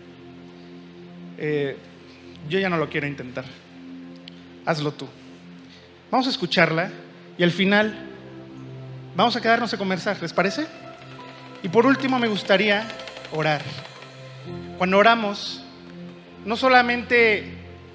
[1.39, 1.77] Eh,
[2.48, 3.44] yo ya no lo quiero intentar.
[4.64, 5.06] Hazlo tú.
[6.10, 6.90] Vamos a escucharla
[7.36, 7.94] y al final
[9.16, 10.66] vamos a quedarnos a conversar, ¿les parece?
[11.62, 12.86] Y por último me gustaría
[13.32, 13.62] orar.
[14.78, 15.64] Cuando oramos,
[16.44, 17.55] no solamente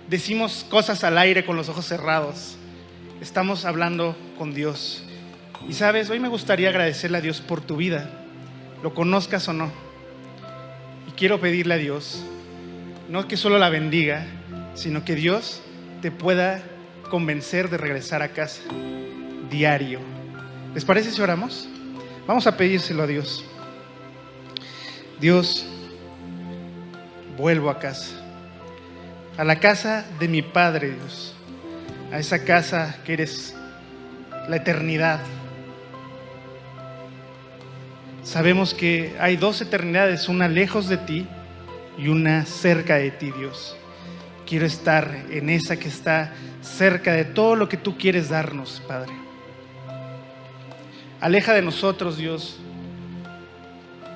[0.10, 2.58] decimos cosas al aire con los ojos cerrados,
[3.22, 5.04] estamos hablando con Dios.
[5.70, 8.10] Y sabes, hoy me gustaría agradecerle a Dios por tu vida,
[8.84, 9.72] lo conozcas o no.
[11.08, 12.24] Y quiero pedirle a Dios,
[13.08, 14.26] no que solo la bendiga,
[14.74, 15.62] sino que Dios
[16.02, 16.64] te pueda
[17.10, 18.64] convencer de regresar a casa
[19.52, 20.00] diario.
[20.74, 21.70] ¿Les parece si oramos?
[22.26, 23.46] Vamos a pedírselo a Dios.
[25.20, 25.68] Dios,
[27.38, 28.16] vuelvo a casa,
[29.38, 31.36] a la casa de mi Padre Dios,
[32.12, 33.56] a esa casa que eres
[34.50, 35.22] la eternidad.
[38.24, 41.28] Sabemos que hay dos eternidades, una lejos de ti
[41.98, 43.76] y una cerca de ti, Dios.
[44.46, 49.14] Quiero estar en esa que está cerca de todo lo que tú quieres darnos, Padre.
[51.22, 52.60] Aleja de nosotros, Dios,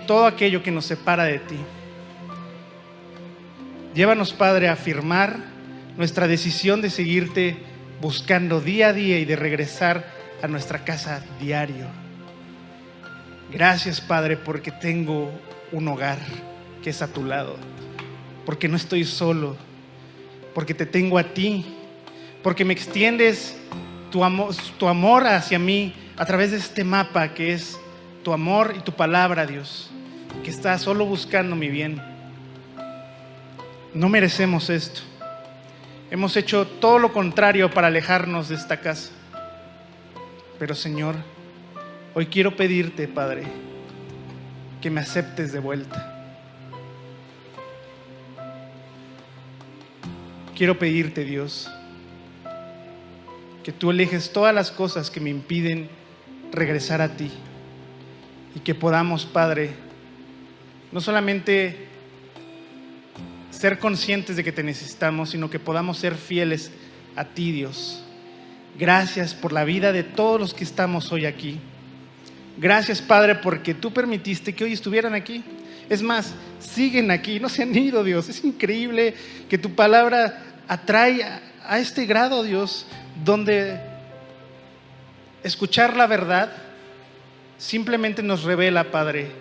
[0.06, 1.58] todo aquello que nos separa de ti.
[3.94, 5.38] Llévanos, Padre, a afirmar
[5.96, 10.06] nuestra decisión de seguirte buscando día a día y de regresar
[10.42, 11.88] a nuestra casa diario.
[13.52, 15.32] Gracias, Padre, porque tengo
[15.72, 16.18] un hogar
[16.84, 17.58] que es a tu lado,
[18.46, 19.56] porque no estoy solo,
[20.54, 21.66] porque te tengo a ti,
[22.44, 23.58] porque me extiendes
[24.12, 27.78] tu amor, hacia mí a través de este mapa que es
[28.24, 29.90] tu amor y tu palabra, Dios,
[30.44, 32.02] que está solo buscando mi bien.
[33.94, 35.02] No merecemos esto.
[36.12, 39.12] Hemos hecho todo lo contrario para alejarnos de esta casa.
[40.60, 41.16] Pero Señor,
[42.14, 43.44] hoy quiero pedirte, Padre,
[44.82, 46.12] que me aceptes de vuelta.
[50.56, 51.70] Quiero pedirte, Dios,
[53.64, 55.90] que tú eliges todas las cosas que me impiden
[56.52, 57.32] regresar a ti
[58.54, 59.72] y que podamos, Padre,
[60.92, 61.85] no solamente
[63.56, 66.72] ser conscientes de que te necesitamos, sino que podamos ser fieles
[67.16, 68.04] a ti, Dios.
[68.78, 71.60] Gracias por la vida de todos los que estamos hoy aquí.
[72.58, 75.44] Gracias, Padre, porque tú permitiste que hoy estuvieran aquí.
[75.90, 78.28] Es más, siguen aquí, no se han ido, Dios.
[78.28, 79.14] Es increíble
[79.50, 81.24] que tu palabra atrae
[81.64, 82.86] a este grado, Dios,
[83.24, 83.80] donde
[85.44, 86.52] escuchar la verdad
[87.58, 89.32] simplemente nos revela, Padre,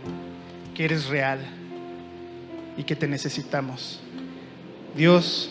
[0.75, 1.41] que eres real
[2.77, 4.04] y que te necesitamos.
[4.97, 5.51] Dios,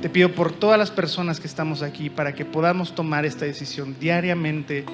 [0.00, 3.96] te pido por todas las personas que estamos aquí para que podamos tomar esta decisión
[4.00, 4.86] diariamente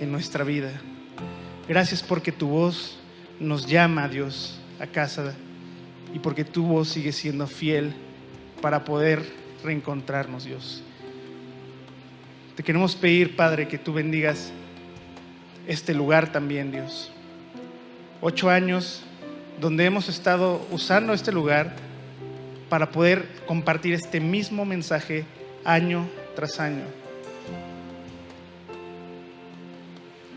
[0.00, 0.70] en nuestra vida.
[1.68, 2.98] Gracias porque tu voz
[3.40, 5.34] nos llama, Dios, a casa
[6.14, 7.92] y porque tu voz sigue siendo fiel
[8.62, 9.22] para poder
[9.62, 10.82] reencontrarnos, Dios.
[12.56, 14.50] Te queremos pedir, Padre, que tú bendigas
[15.66, 17.12] este lugar también, Dios.
[18.22, 19.02] Ocho años
[19.60, 21.87] donde hemos estado usando este lugar
[22.68, 25.24] para poder compartir este mismo mensaje
[25.64, 26.84] año tras año.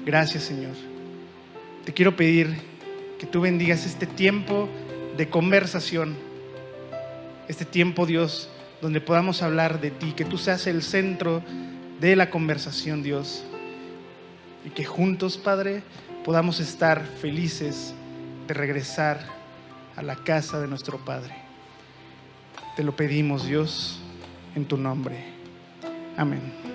[0.06, 0.74] Gracias, Señor.
[1.86, 2.56] Te quiero pedir
[3.20, 4.68] que tú bendigas este tiempo
[5.18, 6.16] de conversación,
[7.48, 8.50] este tiempo, Dios,
[8.82, 11.44] donde podamos hablar de ti, que tú seas el centro
[12.00, 13.44] de la conversación, Dios
[14.66, 15.84] y que juntos, Padre,
[16.24, 17.94] podamos estar felices
[18.48, 19.20] de regresar
[19.96, 21.51] a la casa de nuestro Padre.
[22.76, 24.00] Te lo pedimos, Dios,
[24.56, 25.18] en tu nombre.
[26.18, 26.71] Amén.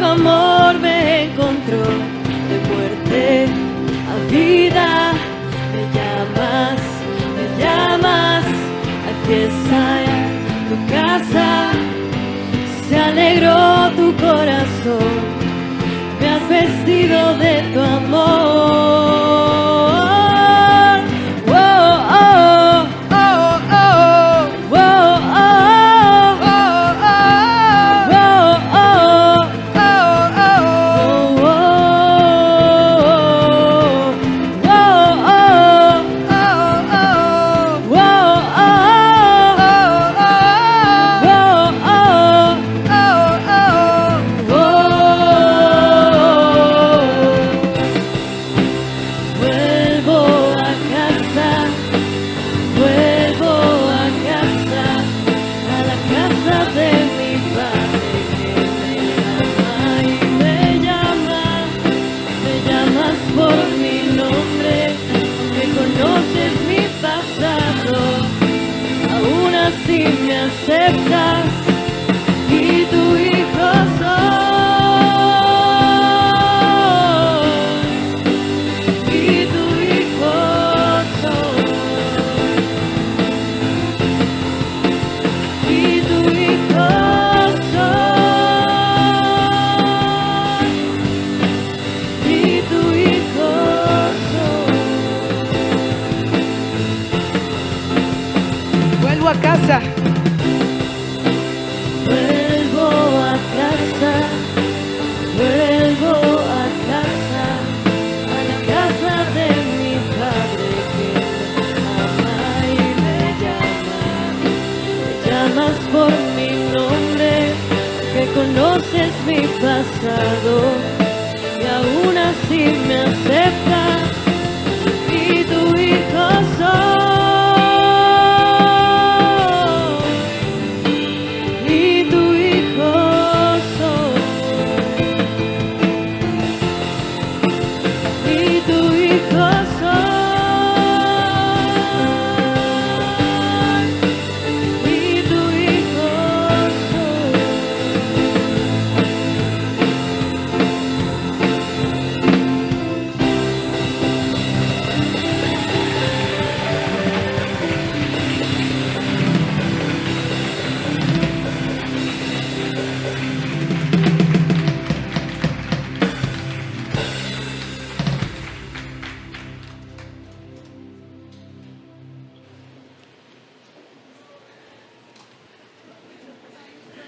[0.00, 1.84] tu amor me encontró
[2.48, 3.46] de muerte
[4.12, 5.12] a vida.
[5.74, 6.80] Me llamas,
[7.36, 8.44] me llamas,
[9.10, 10.22] aquí está ya
[10.68, 11.48] tu casa.
[12.88, 15.12] Se alegró tu corazón,
[16.18, 19.29] me has vestido de tu amor.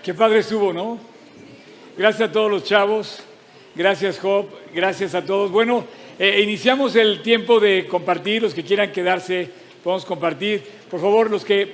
[0.02, 0.98] Qué padre estuvo, ¿no?
[1.96, 3.22] Gracias a todos los chavos.
[3.76, 4.48] Gracias, Job.
[4.74, 5.48] Gracias a todos.
[5.52, 5.84] Bueno,
[6.18, 8.42] eh, iniciamos el tiempo de compartir.
[8.42, 9.48] Los que quieran quedarse,
[9.84, 10.60] podemos compartir.
[10.90, 11.72] Por favor, los que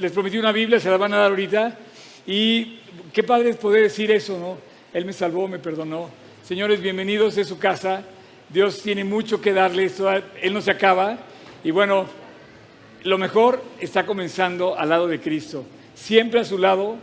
[0.00, 1.78] les prometí una Biblia, se la van a dar ahorita.
[2.26, 2.80] Y
[3.12, 4.58] qué padre es poder decir eso, ¿no?
[4.92, 6.10] Él me salvó, me perdonó.
[6.42, 8.02] Señores, bienvenidos a su casa.
[8.48, 9.84] Dios tiene mucho que darle.
[9.84, 11.16] Esto, él no se acaba.
[11.62, 12.06] Y bueno,
[13.04, 15.64] lo mejor está comenzando al lado de Cristo.
[15.94, 16.96] Siempre a su lado,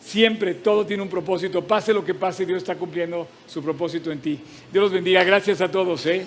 [0.00, 1.64] siempre todo tiene un propósito.
[1.64, 4.40] Pase lo que pase, Dios está cumpliendo su propósito en ti.
[4.72, 5.22] Dios los bendiga.
[5.22, 6.04] Gracias a todos.
[6.06, 6.26] ¿eh?